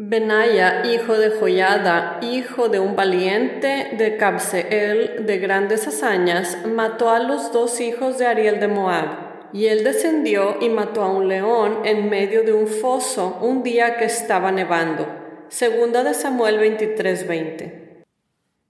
Benaya, 0.00 0.86
hijo 0.86 1.18
de 1.18 1.30
Joyada, 1.30 2.20
hijo 2.22 2.68
de 2.68 2.78
un 2.78 2.94
valiente 2.94 3.96
de 3.98 4.16
Cabseel 4.16 5.26
de 5.26 5.38
grandes 5.38 5.88
hazañas, 5.88 6.56
mató 6.72 7.10
a 7.10 7.18
los 7.18 7.52
dos 7.52 7.80
hijos 7.80 8.16
de 8.16 8.28
Ariel 8.28 8.60
de 8.60 8.68
Moab. 8.68 9.50
Y 9.52 9.66
él 9.66 9.82
descendió 9.82 10.58
y 10.60 10.68
mató 10.68 11.02
a 11.02 11.10
un 11.10 11.26
león 11.26 11.80
en 11.82 12.08
medio 12.08 12.44
de 12.44 12.52
un 12.52 12.68
foso 12.68 13.38
un 13.42 13.64
día 13.64 13.96
que 13.96 14.04
estaba 14.04 14.52
nevando. 14.52 15.08
Segunda 15.48 16.04
de 16.04 16.14
Samuel 16.14 16.60
23:20. 16.60 18.04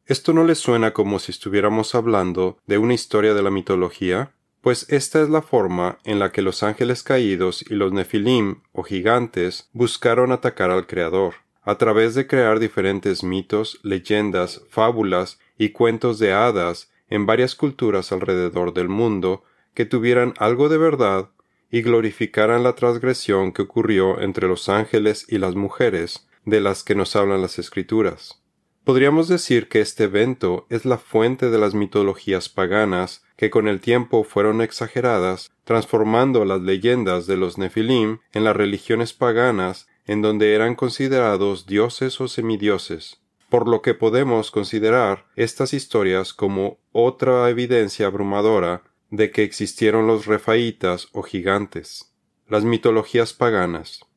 ¿Esto 0.07 0.33
no 0.33 0.45
le 0.45 0.55
suena 0.55 0.95
como 0.95 1.19
si 1.19 1.33
estuviéramos 1.33 1.95
hablando 1.95 2.57
de 2.67 2.79
una 2.79 2.95
historia 2.95 3.35
de 3.35 3.43
la 3.43 3.51
mitología? 3.51 4.33
Pues 4.69 4.85
esta 4.91 5.23
es 5.23 5.31
la 5.31 5.41
forma 5.41 5.99
en 6.05 6.19
la 6.19 6.31
que 6.31 6.43
los 6.43 6.63
ángeles 6.63 7.03
caídos 7.03 7.65
y 7.71 7.75
los 7.75 7.91
nefilim 7.91 8.57
o 8.73 8.83
gigantes 8.83 9.71
buscaron 9.73 10.31
atacar 10.31 10.71
al 10.71 10.87
Creador, 10.87 11.37
a 11.63 11.79
través 11.79 12.15
de 12.15 12.27
crear 12.27 12.59
diferentes 12.59 13.25
mitos, 13.25 13.81
leyendas, 13.83 14.61
fábulas 14.69 15.39
y 15.57 15.71
cuentos 15.71 16.19
de 16.19 16.35
hadas 16.35 16.93
en 17.09 17.25
varias 17.25 17.55
culturas 17.55 18.13
alrededor 18.13 18.75
del 18.75 18.91
mundo 18.91 19.43
que 19.73 19.87
tuvieran 19.87 20.35
algo 20.37 20.69
de 20.69 20.77
verdad 20.77 21.31
y 21.71 21.81
glorificaran 21.81 22.63
la 22.63 22.75
transgresión 22.75 23.53
que 23.53 23.63
ocurrió 23.63 24.21
entre 24.21 24.49
los 24.49 24.69
ángeles 24.69 25.25
y 25.31 25.39
las 25.39 25.55
mujeres 25.55 26.29
de 26.45 26.61
las 26.61 26.85
que 26.85 26.95
nos 26.95 27.17
hablan 27.17 27.41
las 27.41 27.59
escrituras. 27.59 28.43
Podríamos 28.89 29.29
decir 29.29 29.69
que 29.69 29.83
este 29.83 30.05
evento 30.05 30.65
es 30.71 30.87
la 30.87 30.97
fuente 30.97 31.51
de 31.51 31.59
las 31.59 31.75
mitologías 31.75 32.49
paganas 32.49 33.23
que 33.37 33.51
con 33.51 33.69
el 33.69 33.83
tiempo 33.83 34.25
fueron 34.25 34.63
exageradas, 34.63 35.53
transformando 35.65 36.47
las 36.47 36.63
leyendas 36.63 37.27
de 37.27 37.37
los 37.37 37.59
Nefilim 37.59 38.21
en 38.33 38.45
las 38.45 38.57
religiones 38.57 39.13
paganas 39.13 39.89
en 40.07 40.23
donde 40.23 40.55
eran 40.55 40.75
considerados 40.75 41.67
dioses 41.67 42.19
o 42.23 42.29
semidioses, 42.29 43.21
por 43.51 43.69
lo 43.69 43.83
que 43.83 43.93
podemos 43.93 44.51
considerar 44.51 45.27
estas 45.37 45.75
historias 45.75 46.33
como 46.33 46.79
otra 46.91 47.51
evidencia 47.51 48.07
abrumadora 48.07 48.85
de 49.11 49.31
que 49.31 49.43
existieron 49.43 50.07
los 50.07 50.25
refaitas 50.25 51.09
o 51.13 51.23
gigantes. 51.23 52.15
Las 52.49 52.65
mitologías 52.65 53.35
paganas. 53.35 54.08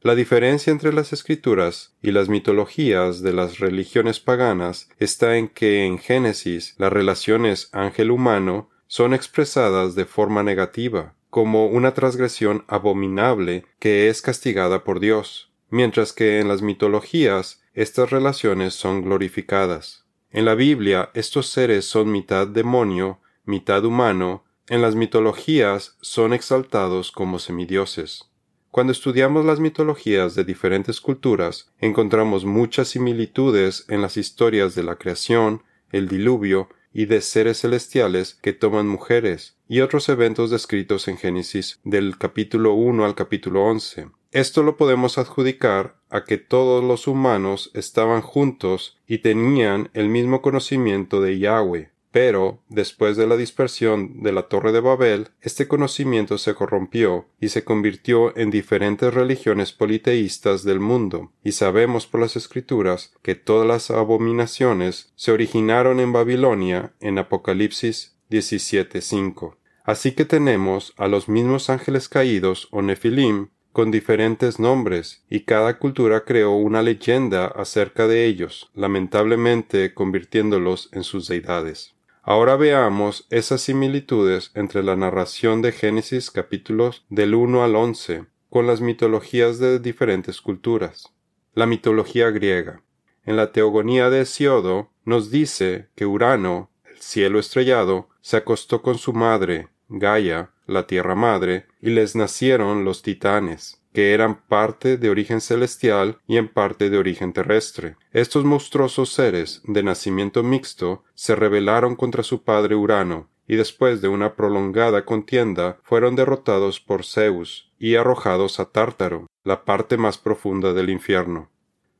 La 0.00 0.14
diferencia 0.14 0.70
entre 0.70 0.92
las 0.92 1.12
escrituras 1.12 1.96
y 2.02 2.12
las 2.12 2.28
mitologías 2.28 3.20
de 3.20 3.32
las 3.32 3.58
religiones 3.58 4.20
paganas 4.20 4.88
está 5.00 5.36
en 5.36 5.48
que 5.48 5.84
en 5.84 5.98
Génesis 5.98 6.76
las 6.78 6.92
relaciones 6.92 7.68
ángel-humano 7.72 8.70
son 8.86 9.12
expresadas 9.12 9.96
de 9.96 10.04
forma 10.04 10.44
negativa, 10.44 11.16
como 11.30 11.66
una 11.66 11.94
transgresión 11.94 12.64
abominable 12.68 13.66
que 13.80 14.08
es 14.08 14.22
castigada 14.22 14.84
por 14.84 15.00
Dios, 15.00 15.50
mientras 15.68 16.12
que 16.12 16.38
en 16.38 16.46
las 16.46 16.62
mitologías 16.62 17.60
estas 17.74 18.10
relaciones 18.10 18.74
son 18.74 19.02
glorificadas. 19.02 20.04
En 20.30 20.44
la 20.44 20.54
Biblia 20.54 21.10
estos 21.14 21.48
seres 21.48 21.86
son 21.86 22.12
mitad 22.12 22.46
demonio, 22.46 23.20
mitad 23.44 23.84
humano, 23.84 24.44
en 24.68 24.80
las 24.80 24.94
mitologías 24.94 25.96
son 26.02 26.32
exaltados 26.32 27.10
como 27.10 27.40
semidioses. 27.40 28.28
Cuando 28.70 28.92
estudiamos 28.92 29.44
las 29.44 29.60
mitologías 29.60 30.34
de 30.34 30.44
diferentes 30.44 31.00
culturas, 31.00 31.72
encontramos 31.78 32.44
muchas 32.44 32.88
similitudes 32.88 33.86
en 33.88 34.02
las 34.02 34.16
historias 34.16 34.74
de 34.74 34.82
la 34.82 34.96
creación, 34.96 35.62
el 35.90 36.06
diluvio 36.06 36.68
y 36.92 37.06
de 37.06 37.20
seres 37.22 37.60
celestiales 37.60 38.34
que 38.34 38.52
toman 38.52 38.86
mujeres, 38.86 39.56
y 39.68 39.80
otros 39.80 40.08
eventos 40.08 40.50
descritos 40.50 41.08
en 41.08 41.16
Génesis 41.16 41.80
del 41.82 42.18
capítulo 42.18 42.74
1 42.74 43.04
al 43.04 43.14
capítulo 43.14 43.64
11. 43.64 44.10
Esto 44.32 44.62
lo 44.62 44.76
podemos 44.76 45.16
adjudicar 45.16 45.96
a 46.10 46.24
que 46.24 46.36
todos 46.36 46.84
los 46.84 47.06
humanos 47.06 47.70
estaban 47.72 48.20
juntos 48.20 48.98
y 49.06 49.18
tenían 49.18 49.88
el 49.94 50.08
mismo 50.10 50.42
conocimiento 50.42 51.22
de 51.22 51.38
Yahweh, 51.38 51.90
pero, 52.10 52.62
después 52.68 53.16
de 53.16 53.26
la 53.26 53.36
dispersión 53.36 54.22
de 54.22 54.32
la 54.32 54.48
Torre 54.48 54.72
de 54.72 54.80
Babel, 54.80 55.28
este 55.42 55.68
conocimiento 55.68 56.38
se 56.38 56.54
corrompió 56.54 57.26
y 57.40 57.50
se 57.50 57.64
convirtió 57.64 58.36
en 58.36 58.50
diferentes 58.50 59.12
religiones 59.12 59.72
politeístas 59.72 60.64
del 60.64 60.80
mundo, 60.80 61.32
y 61.44 61.52
sabemos 61.52 62.06
por 62.06 62.20
las 62.20 62.36
escrituras 62.36 63.12
que 63.22 63.34
todas 63.34 63.66
las 63.66 63.90
abominaciones 63.90 65.12
se 65.16 65.32
originaron 65.32 66.00
en 66.00 66.12
Babilonia 66.12 66.94
en 67.00 67.18
Apocalipsis 67.18 68.16
17.5. 68.30 69.56
Así 69.84 70.12
que 70.12 70.24
tenemos 70.24 70.94
a 70.96 71.08
los 71.08 71.28
mismos 71.28 71.70
ángeles 71.70 72.08
caídos 72.08 72.68
o 72.70 72.82
nefilim 72.82 73.48
con 73.72 73.90
diferentes 73.90 74.58
nombres, 74.58 75.22
y 75.30 75.40
cada 75.40 75.78
cultura 75.78 76.24
creó 76.24 76.52
una 76.52 76.82
leyenda 76.82 77.46
acerca 77.46 78.08
de 78.08 78.24
ellos, 78.24 78.70
lamentablemente 78.74 79.94
convirtiéndolos 79.94 80.88
en 80.92 81.04
sus 81.04 81.28
deidades. 81.28 81.94
Ahora 82.30 82.56
veamos 82.56 83.26
esas 83.30 83.62
similitudes 83.62 84.50
entre 84.54 84.82
la 84.82 84.96
narración 84.96 85.62
de 85.62 85.72
Génesis 85.72 86.30
capítulos 86.30 87.06
del 87.08 87.34
1 87.34 87.64
al 87.64 87.74
11 87.74 88.26
con 88.50 88.66
las 88.66 88.82
mitologías 88.82 89.58
de 89.58 89.78
diferentes 89.78 90.42
culturas. 90.42 91.14
La 91.54 91.64
mitología 91.64 92.28
griega. 92.28 92.82
En 93.24 93.36
la 93.36 93.50
Teogonía 93.52 94.10
de 94.10 94.20
Hesiodo 94.20 94.90
nos 95.06 95.30
dice 95.30 95.88
que 95.94 96.04
Urano, 96.04 96.70
el 96.84 96.98
cielo 96.98 97.38
estrellado, 97.38 98.10
se 98.20 98.36
acostó 98.36 98.82
con 98.82 98.98
su 98.98 99.14
madre, 99.14 99.68
Gaia, 99.88 100.50
la 100.66 100.86
tierra 100.86 101.14
madre, 101.14 101.64
y 101.80 101.88
les 101.88 102.14
nacieron 102.14 102.84
los 102.84 103.00
titanes 103.00 103.77
que 103.92 104.12
eran 104.12 104.42
parte 104.46 104.96
de 104.96 105.10
origen 105.10 105.40
celestial 105.40 106.18
y 106.26 106.36
en 106.36 106.48
parte 106.48 106.90
de 106.90 106.98
origen 106.98 107.32
terrestre. 107.32 107.96
Estos 108.12 108.44
monstruosos 108.44 109.12
seres 109.12 109.62
de 109.64 109.82
nacimiento 109.82 110.42
mixto 110.42 111.04
se 111.14 111.34
rebelaron 111.34 111.96
contra 111.96 112.22
su 112.22 112.42
padre 112.42 112.74
Urano, 112.74 113.28
y 113.46 113.56
después 113.56 114.02
de 114.02 114.08
una 114.08 114.36
prolongada 114.36 115.04
contienda 115.04 115.78
fueron 115.82 116.16
derrotados 116.16 116.80
por 116.80 117.04
Zeus 117.04 117.72
y 117.78 117.96
arrojados 117.96 118.60
a 118.60 118.66
Tártaro, 118.66 119.26
la 119.42 119.64
parte 119.64 119.96
más 119.96 120.18
profunda 120.18 120.74
del 120.74 120.90
infierno. 120.90 121.50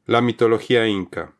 La 0.04 0.20
mitología 0.20 0.86
inca. 0.86 1.34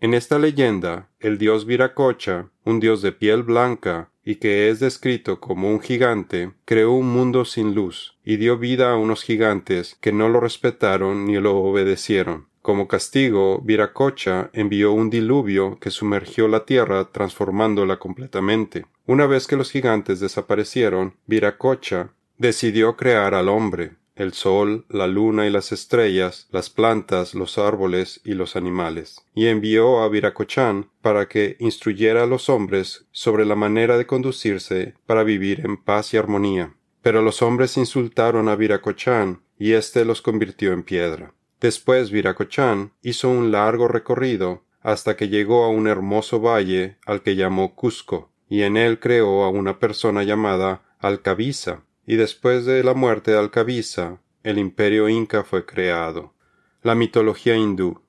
En 0.00 0.14
esta 0.14 0.38
leyenda, 0.38 1.10
el 1.18 1.38
dios 1.38 1.66
Viracocha, 1.66 2.50
un 2.64 2.78
dios 2.78 3.02
de 3.02 3.12
piel 3.12 3.42
blanca, 3.42 4.11
y 4.24 4.36
que 4.36 4.70
es 4.70 4.80
descrito 4.80 5.40
como 5.40 5.68
un 5.68 5.80
gigante, 5.80 6.52
creó 6.64 6.92
un 6.92 7.12
mundo 7.12 7.44
sin 7.44 7.74
luz, 7.74 8.16
y 8.24 8.36
dio 8.36 8.58
vida 8.58 8.92
a 8.92 8.96
unos 8.96 9.22
gigantes 9.22 9.96
que 10.00 10.12
no 10.12 10.28
lo 10.28 10.40
respetaron 10.40 11.26
ni 11.26 11.40
lo 11.40 11.56
obedecieron. 11.56 12.46
Como 12.62 12.86
castigo, 12.86 13.60
Viracocha 13.64 14.50
envió 14.52 14.92
un 14.92 15.10
diluvio 15.10 15.78
que 15.80 15.90
sumergió 15.90 16.46
la 16.46 16.64
tierra 16.64 17.10
transformándola 17.10 17.98
completamente. 17.98 18.86
Una 19.04 19.26
vez 19.26 19.48
que 19.48 19.56
los 19.56 19.72
gigantes 19.72 20.20
desaparecieron, 20.20 21.16
Viracocha 21.26 22.12
decidió 22.38 22.96
crear 22.96 23.34
al 23.34 23.48
hombre, 23.48 23.96
el 24.14 24.32
sol, 24.32 24.84
la 24.88 25.06
luna 25.06 25.46
y 25.46 25.50
las 25.50 25.72
estrellas, 25.72 26.48
las 26.50 26.70
plantas, 26.70 27.34
los 27.34 27.58
árboles 27.58 28.20
y 28.24 28.34
los 28.34 28.56
animales, 28.56 29.16
y 29.34 29.46
envió 29.46 30.00
a 30.00 30.08
Viracochán 30.08 30.90
para 31.00 31.28
que 31.28 31.56
instruyera 31.58 32.24
a 32.24 32.26
los 32.26 32.48
hombres 32.48 33.06
sobre 33.10 33.46
la 33.46 33.56
manera 33.56 33.96
de 33.96 34.06
conducirse 34.06 34.94
para 35.06 35.24
vivir 35.24 35.60
en 35.64 35.76
paz 35.76 36.14
y 36.14 36.16
armonía. 36.16 36.74
Pero 37.02 37.22
los 37.22 37.42
hombres 37.42 37.76
insultaron 37.76 38.48
a 38.48 38.56
Viracochán 38.56 39.42
y 39.58 39.72
éste 39.72 40.04
los 40.04 40.22
convirtió 40.22 40.72
en 40.72 40.82
piedra. 40.82 41.34
Después 41.60 42.10
Viracochán 42.10 42.92
hizo 43.02 43.28
un 43.28 43.52
largo 43.52 43.88
recorrido 43.88 44.64
hasta 44.80 45.16
que 45.16 45.28
llegó 45.28 45.64
a 45.64 45.68
un 45.68 45.86
hermoso 45.86 46.40
valle 46.40 46.98
al 47.06 47.22
que 47.22 47.36
llamó 47.36 47.74
Cusco, 47.74 48.30
y 48.48 48.62
en 48.62 48.76
él 48.76 48.98
creó 48.98 49.44
a 49.44 49.48
una 49.48 49.78
persona 49.78 50.24
llamada 50.24 50.82
Alcabiza, 50.98 51.84
y 52.06 52.16
después 52.16 52.64
de 52.64 52.82
la 52.82 52.94
muerte 52.94 53.32
de 53.32 53.38
Alcavisa, 53.38 54.20
el 54.42 54.58
imperio 54.58 55.08
inca 55.08 55.44
fue 55.44 55.64
creado. 55.64 56.34
La 56.82 56.94
mitología 56.94 57.56
hindú. 57.56 58.02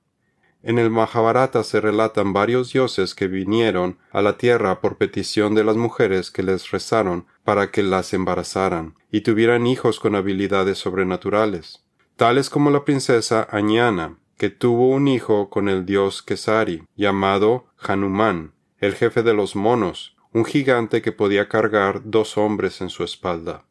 En 0.62 0.78
el 0.78 0.90
Mahabharata 0.90 1.62
se 1.62 1.80
relatan 1.80 2.32
varios 2.32 2.72
dioses 2.72 3.14
que 3.14 3.28
vinieron 3.28 3.98
a 4.10 4.22
la 4.22 4.38
tierra 4.38 4.80
por 4.80 4.96
petición 4.96 5.54
de 5.54 5.62
las 5.62 5.76
mujeres 5.76 6.30
que 6.30 6.42
les 6.42 6.70
rezaron 6.70 7.26
para 7.44 7.70
que 7.70 7.82
las 7.82 8.14
embarazaran 8.14 8.94
y 9.10 9.20
tuvieran 9.20 9.66
hijos 9.66 10.00
con 10.00 10.14
habilidades 10.14 10.78
sobrenaturales, 10.78 11.84
tales 12.16 12.48
como 12.48 12.70
la 12.70 12.84
princesa 12.84 13.46
Añana, 13.50 14.16
que 14.38 14.50
tuvo 14.50 14.88
un 14.88 15.06
hijo 15.06 15.50
con 15.50 15.68
el 15.68 15.86
dios 15.86 16.22
Kesari, 16.22 16.84
llamado 16.96 17.66
Hanuman, 17.78 18.54
el 18.78 18.94
jefe 18.94 19.22
de 19.22 19.34
los 19.34 19.54
monos, 19.54 20.16
un 20.32 20.44
gigante 20.44 21.00
que 21.02 21.12
podía 21.12 21.48
cargar 21.48 22.00
dos 22.04 22.36
hombres 22.36 22.80
en 22.80 22.90
su 22.90 23.04
espalda. 23.04 23.66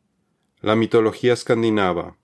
La 0.64 0.78
mitología 0.78 1.34
escandinava. 1.34 2.16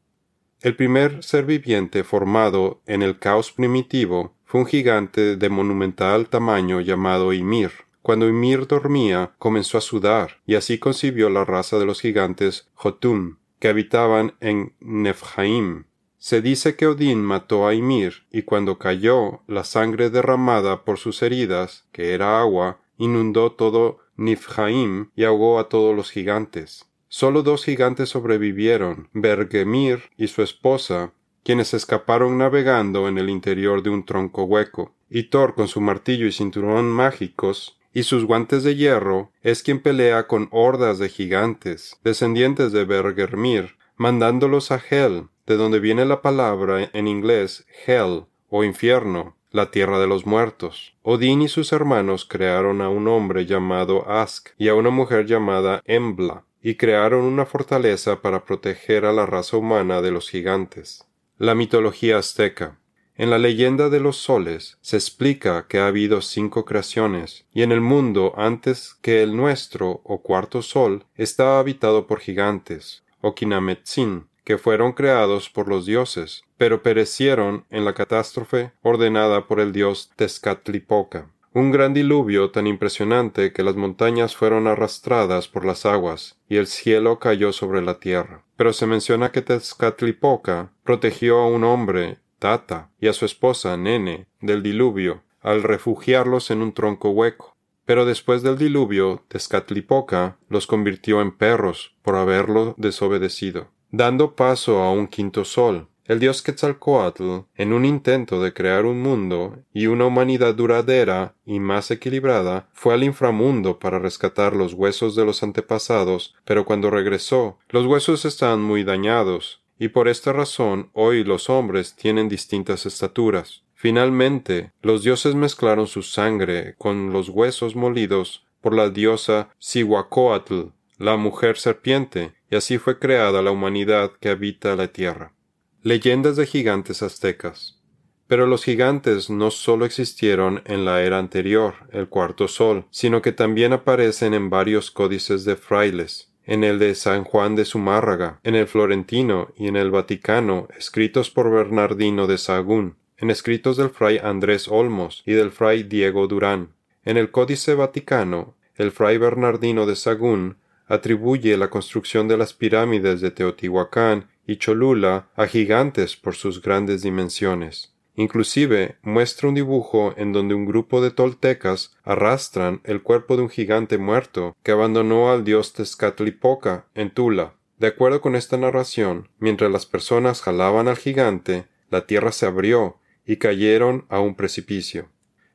El 0.61 0.77
primer 0.77 1.25
ser 1.25 1.43
viviente 1.43 2.05
formado 2.05 2.79
en 2.85 3.01
el 3.01 3.19
caos 3.19 3.51
primitivo 3.51 4.33
fue 4.45 4.61
un 4.61 4.65
gigante 4.65 5.35
de 5.35 5.49
monumental 5.49 6.29
tamaño 6.29 6.79
llamado 6.79 7.33
Ymir. 7.33 7.71
Cuando 8.01 8.29
Ymir 8.29 8.65
dormía, 8.65 9.33
comenzó 9.39 9.77
a 9.77 9.81
sudar, 9.81 10.37
y 10.45 10.55
así 10.55 10.79
concibió 10.79 11.29
la 11.29 11.43
raza 11.43 11.79
de 11.79 11.85
los 11.85 11.99
gigantes 11.99 12.69
Jotun, 12.75 13.39
que 13.59 13.67
habitaban 13.67 14.35
en 14.39 14.73
Nefjaim. 14.79 15.83
Se 16.17 16.41
dice 16.41 16.77
que 16.77 16.87
Odín 16.87 17.21
mató 17.21 17.67
a 17.67 17.73
Ymir, 17.73 18.23
y 18.31 18.43
cuando 18.43 18.79
cayó, 18.79 19.41
la 19.47 19.65
sangre 19.65 20.09
derramada 20.09 20.85
por 20.85 20.97
sus 20.97 21.21
heridas, 21.23 21.89
que 21.91 22.13
era 22.13 22.39
agua, 22.39 22.79
inundó 22.97 23.51
todo 23.51 23.99
Nifhaim 24.15 25.11
y 25.13 25.25
ahogó 25.25 25.59
a 25.59 25.67
todos 25.67 25.93
los 25.93 26.09
gigantes. 26.09 26.88
Solo 27.11 27.41
dos 27.41 27.65
gigantes 27.65 28.09
sobrevivieron, 28.09 29.09
Bergemir 29.13 30.03
y 30.15 30.27
su 30.27 30.43
esposa, 30.43 31.11
quienes 31.43 31.73
escaparon 31.73 32.37
navegando 32.37 33.07
en 33.07 33.17
el 33.17 33.29
interior 33.29 33.81
de 33.81 33.89
un 33.89 34.05
tronco 34.05 34.43
hueco, 34.43 34.93
y 35.09 35.23
Thor 35.23 35.55
con 35.55 35.67
su 35.67 35.81
martillo 35.81 36.27
y 36.27 36.31
cinturón 36.31 36.85
mágicos 36.85 37.79
y 37.93 38.03
sus 38.03 38.25
guantes 38.25 38.63
de 38.63 38.75
hierro 38.75 39.31
es 39.41 39.63
quien 39.63 39.81
pelea 39.81 40.27
con 40.27 40.49
hordas 40.51 40.99
de 40.99 41.09
gigantes, 41.09 41.99
descendientes 42.03 42.71
de 42.71 42.85
Bergermir, 42.85 43.75
mandándolos 43.97 44.71
a 44.71 44.79
Hel, 44.89 45.29
de 45.47 45.57
donde 45.57 45.79
viene 45.79 46.05
la 46.05 46.21
palabra 46.21 46.91
en 46.93 47.07
inglés 47.07 47.65
Hell 47.87 48.25
o 48.49 48.63
infierno, 48.63 49.35
la 49.51 49.71
tierra 49.71 49.99
de 49.99 50.05
los 50.05 50.27
muertos. 50.27 50.93
Odín 51.01 51.41
y 51.41 51.47
sus 51.47 51.73
hermanos 51.73 52.25
crearon 52.25 52.81
a 52.81 52.89
un 52.89 53.07
hombre 53.07 53.47
llamado 53.47 54.07
Ask 54.07 54.49
y 54.59 54.67
a 54.67 54.75
una 54.75 54.91
mujer 54.91 55.25
llamada 55.25 55.81
Embla, 55.85 56.45
y 56.61 56.75
crearon 56.75 57.23
una 57.23 57.45
fortaleza 57.45 58.21
para 58.21 58.43
proteger 58.45 59.05
a 59.05 59.13
la 59.13 59.25
raza 59.25 59.57
humana 59.57 60.01
de 60.01 60.11
los 60.11 60.29
gigantes. 60.29 61.05
La 61.37 61.55
mitología 61.55 62.17
azteca. 62.17 62.79
En 63.15 63.29
la 63.29 63.37
leyenda 63.37 63.89
de 63.89 63.99
los 63.99 64.17
soles 64.17 64.77
se 64.81 64.95
explica 64.95 65.67
que 65.67 65.79
ha 65.79 65.87
habido 65.87 66.21
cinco 66.21 66.63
creaciones, 66.63 67.45
y 67.53 67.63
en 67.63 67.71
el 67.71 67.81
mundo 67.81 68.33
antes 68.37 68.95
que 69.01 69.21
el 69.21 69.35
nuestro 69.35 70.01
o 70.05 70.21
cuarto 70.21 70.61
sol 70.61 71.05
estaba 71.15 71.59
habitado 71.59 72.07
por 72.07 72.19
gigantes, 72.19 73.03
o 73.19 73.35
Kinametsin, 73.35 74.29
que 74.45 74.57
fueron 74.57 74.93
creados 74.93 75.49
por 75.49 75.67
los 75.67 75.85
dioses, 75.85 76.43
pero 76.57 76.81
perecieron 76.81 77.65
en 77.69 77.85
la 77.85 77.93
catástrofe 77.93 78.71
ordenada 78.81 79.47
por 79.47 79.59
el 79.59 79.73
dios 79.73 80.11
Tezcatlipoca. 80.15 81.29
Un 81.51 81.71
gran 81.71 81.93
diluvio 81.93 82.51
tan 82.51 82.67
impresionante 82.67 83.53
que 83.53 83.63
las 83.63 83.75
montañas 83.75 84.35
fueron 84.35 84.67
arrastradas 84.67 85.47
por 85.47 85.65
las 85.65 85.85
aguas 85.85 86.37
y 86.47 86.57
el 86.57 86.67
cielo 86.67 87.17
cayó 87.17 87.51
sobre 87.53 87.81
la 87.81 87.99
tierra. 87.99 88.43
Pero 88.55 88.71
se 88.71 88.85
menciona 88.85 89.31
que 89.31 89.41
Tezcatlipoca 89.41 90.71
protegió 90.83 91.39
a 91.39 91.47
un 91.47 91.63
hombre, 91.63 92.19
Tata, 92.37 92.91
y 93.01 93.07
a 93.07 93.13
su 93.13 93.25
esposa, 93.25 93.77
Nene, 93.77 94.27
del 94.41 94.61
diluvio, 94.61 95.23
al 95.41 95.63
refugiarlos 95.63 96.51
en 96.51 96.61
un 96.61 96.73
tronco 96.73 97.09
hueco. 97.09 97.55
Pero 97.85 98.05
después 98.05 98.43
del 98.43 98.57
diluvio, 98.57 99.23
Tezcatlipoca 99.27 100.37
los 100.49 100.67
convirtió 100.67 101.21
en 101.21 101.35
perros 101.35 101.95
por 102.03 102.15
haberlo 102.15 102.75
desobedecido 102.77 103.71
dando 103.91 104.35
paso 104.35 104.81
a 104.81 104.91
un 104.91 105.07
quinto 105.07 105.45
sol. 105.45 105.87
El 106.09 106.19
dios 106.19 106.41
Quetzalcoatl, 106.41 107.41
en 107.53 107.71
un 107.71 107.85
intento 107.85 108.41
de 108.41 108.51
crear 108.51 108.87
un 108.87 108.99
mundo 108.99 109.59
y 109.71 109.85
una 109.85 110.07
humanidad 110.07 110.55
duradera 110.55 111.35
y 111.45 111.59
más 111.59 111.91
equilibrada, 111.91 112.67
fue 112.73 112.95
al 112.95 113.03
inframundo 113.03 113.77
para 113.77 113.99
rescatar 113.99 114.55
los 114.55 114.73
huesos 114.73 115.15
de 115.15 115.23
los 115.23 115.43
antepasados, 115.43 116.33
pero 116.45 116.65
cuando 116.65 116.89
regresó, 116.89 117.59
los 117.69 117.85
huesos 117.85 118.25
estaban 118.25 118.59
muy 118.59 118.83
dañados, 118.83 119.61
y 119.77 119.89
por 119.89 120.07
esta 120.07 120.33
razón 120.33 120.89
hoy 120.93 121.23
los 121.23 121.47
hombres 121.47 121.95
tienen 121.95 122.27
distintas 122.27 122.87
estaturas. 122.87 123.61
Finalmente, 123.75 124.71
los 124.81 125.03
dioses 125.03 125.35
mezclaron 125.35 125.85
su 125.85 126.01
sangre 126.01 126.73
con 126.79 127.13
los 127.13 127.29
huesos 127.29 127.75
molidos 127.75 128.47
por 128.61 128.73
la 128.73 128.89
diosa 128.89 129.49
Cihuacóatl, 129.61 130.69
la 130.97 131.17
mujer 131.17 131.59
serpiente, 131.59 132.33
y 132.49 132.55
así 132.55 132.79
fue 132.79 132.97
creada 132.97 133.43
la 133.43 133.51
humanidad 133.51 134.13
que 134.19 134.29
habita 134.29 134.75
la 134.75 134.87
tierra. 134.87 135.33
Leyendas 135.81 136.35
de 136.35 136.45
gigantes 136.45 137.01
aztecas. 137.01 137.79
Pero 138.27 138.47
los 138.47 138.65
gigantes 138.65 139.29
no 139.29 139.49
solo 139.49 139.85
existieron 139.85 140.61
en 140.65 140.83
la 140.83 141.01
era 141.03 141.19
anterior, 141.19 141.75
el 141.93 142.09
cuarto 142.09 142.49
sol, 142.49 142.85
sino 142.91 143.21
que 143.21 143.31
también 143.31 143.71
aparecen 143.71 144.33
en 144.33 144.49
varios 144.49 144.91
códices 144.91 145.45
de 145.45 145.55
frailes, 145.55 146.33
en 146.43 146.65
el 146.65 146.79
de 146.79 146.95
San 146.95 147.23
Juan 147.23 147.55
de 147.55 147.63
Zumárraga, 147.63 148.41
en 148.43 148.55
el 148.55 148.67
Florentino 148.67 149.53
y 149.55 149.69
en 149.69 149.77
el 149.77 149.89
Vaticano, 149.89 150.67
escritos 150.77 151.29
por 151.29 151.49
Bernardino 151.49 152.27
de 152.27 152.37
Sahagún, 152.37 152.97
en 153.15 153.31
escritos 153.31 153.77
del 153.77 153.89
fray 153.89 154.17
Andrés 154.17 154.67
Olmos 154.67 155.23
y 155.25 155.31
del 155.31 155.49
fray 155.49 155.83
Diego 155.83 156.27
Durán. 156.27 156.73
En 157.05 157.15
el 157.15 157.31
Códice 157.31 157.73
Vaticano, 157.73 158.57
el 158.75 158.91
fray 158.91 159.17
Bernardino 159.17 159.85
de 159.85 159.95
Sagún 159.95 160.57
atribuye 160.87 161.55
la 161.55 161.69
construcción 161.69 162.27
de 162.27 162.35
las 162.35 162.53
pirámides 162.53 163.21
de 163.21 163.31
Teotihuacán 163.31 164.27
y 164.49 164.57
Cholula 164.57 165.29
a 165.35 165.45
gigantes 165.45 166.15
por 166.15 166.33
sus 166.33 166.59
grandes 166.63 167.03
dimensiones. 167.03 167.93
Inclusive 168.15 168.97
muestra 169.03 169.47
un 169.47 169.53
dibujo 169.53 170.15
en 170.17 170.33
donde 170.33 170.55
un 170.55 170.65
grupo 170.65 171.01
de 171.01 171.11
toltecas 171.11 171.95
arrastran 172.03 172.81
el 172.83 173.03
cuerpo 173.03 173.37
de 173.37 173.43
un 173.43 173.49
gigante 173.49 173.99
muerto 173.99 174.57
que 174.63 174.71
abandonó 174.71 175.31
al 175.31 175.43
dios 175.43 175.73
Tezcatlipoca 175.73 176.87
en 176.95 177.11
Tula. 177.11 177.53
De 177.77 177.87
acuerdo 177.87 178.21
con 178.21 178.35
esta 178.35 178.57
narración, 178.57 179.29
mientras 179.37 179.71
las 179.71 179.85
personas 179.85 180.41
jalaban 180.41 180.87
al 180.87 180.97
gigante, 180.97 181.67
la 181.91 182.07
tierra 182.07 182.31
se 182.31 182.47
abrió 182.47 182.97
y 183.27 183.37
cayeron 183.37 184.05
a 184.09 184.19
un 184.19 184.33
precipicio. 184.33 185.09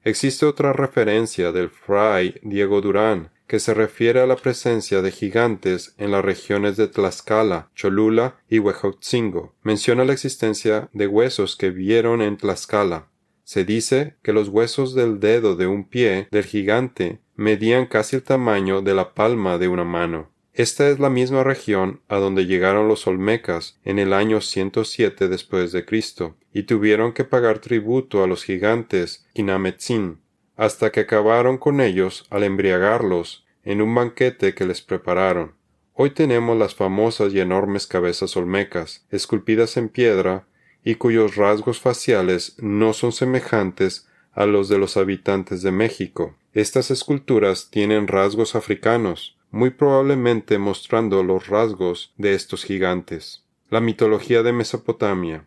Existe 0.04 0.46
otra 0.46 0.72
referencia 0.72 1.50
del 1.50 1.68
fray 1.68 2.38
Diego 2.42 2.80
Durán 2.80 3.33
que 3.46 3.60
se 3.60 3.74
refiere 3.74 4.20
a 4.20 4.26
la 4.26 4.36
presencia 4.36 5.02
de 5.02 5.10
gigantes 5.10 5.94
en 5.98 6.10
las 6.10 6.24
regiones 6.24 6.76
de 6.76 6.88
Tlaxcala, 6.88 7.70
Cholula 7.74 8.36
y 8.48 8.58
Huejotzingo. 8.58 9.54
Menciona 9.62 10.04
la 10.04 10.12
existencia 10.12 10.88
de 10.92 11.06
huesos 11.06 11.56
que 11.56 11.70
vieron 11.70 12.22
en 12.22 12.36
Tlaxcala. 12.36 13.08
Se 13.44 13.64
dice 13.64 14.16
que 14.22 14.32
los 14.32 14.48
huesos 14.48 14.94
del 14.94 15.20
dedo 15.20 15.54
de 15.56 15.66
un 15.66 15.84
pie 15.84 16.28
del 16.30 16.44
gigante 16.44 17.20
medían 17.36 17.86
casi 17.86 18.16
el 18.16 18.22
tamaño 18.22 18.80
de 18.80 18.94
la 18.94 19.12
palma 19.12 19.58
de 19.58 19.68
una 19.68 19.84
mano. 19.84 20.30
Esta 20.54 20.88
es 20.88 21.00
la 21.00 21.10
misma 21.10 21.42
región 21.42 22.00
a 22.08 22.16
donde 22.18 22.46
llegaron 22.46 22.86
los 22.86 23.06
olmecas 23.06 23.80
en 23.84 23.98
el 23.98 24.12
año 24.12 24.40
107 24.40 25.28
después 25.28 25.72
de 25.72 25.84
Cristo, 25.84 26.36
y 26.52 26.62
tuvieron 26.62 27.12
que 27.12 27.24
pagar 27.24 27.58
tributo 27.58 28.22
a 28.22 28.28
los 28.28 28.44
gigantes 28.44 29.26
Kinametzin 29.34 30.23
hasta 30.56 30.92
que 30.92 31.00
acabaron 31.00 31.58
con 31.58 31.80
ellos 31.80 32.26
al 32.30 32.44
embriagarlos 32.44 33.44
en 33.64 33.82
un 33.82 33.94
banquete 33.94 34.54
que 34.54 34.66
les 34.66 34.82
prepararon. 34.82 35.54
Hoy 35.94 36.10
tenemos 36.10 36.58
las 36.58 36.74
famosas 36.74 37.32
y 37.32 37.40
enormes 37.40 37.86
cabezas 37.86 38.36
olmecas, 38.36 39.06
esculpidas 39.10 39.76
en 39.76 39.88
piedra, 39.88 40.46
y 40.84 40.96
cuyos 40.96 41.36
rasgos 41.36 41.80
faciales 41.80 42.56
no 42.58 42.92
son 42.92 43.12
semejantes 43.12 44.06
a 44.32 44.44
los 44.44 44.68
de 44.68 44.78
los 44.78 44.96
habitantes 44.96 45.62
de 45.62 45.72
México. 45.72 46.36
Estas 46.52 46.90
esculturas 46.90 47.70
tienen 47.70 48.06
rasgos 48.06 48.54
africanos, 48.54 49.36
muy 49.50 49.70
probablemente 49.70 50.58
mostrando 50.58 51.22
los 51.22 51.46
rasgos 51.46 52.12
de 52.18 52.34
estos 52.34 52.64
gigantes. 52.64 53.44
La 53.70 53.80
mitología 53.80 54.42
de 54.42 54.52
Mesopotamia. 54.52 55.46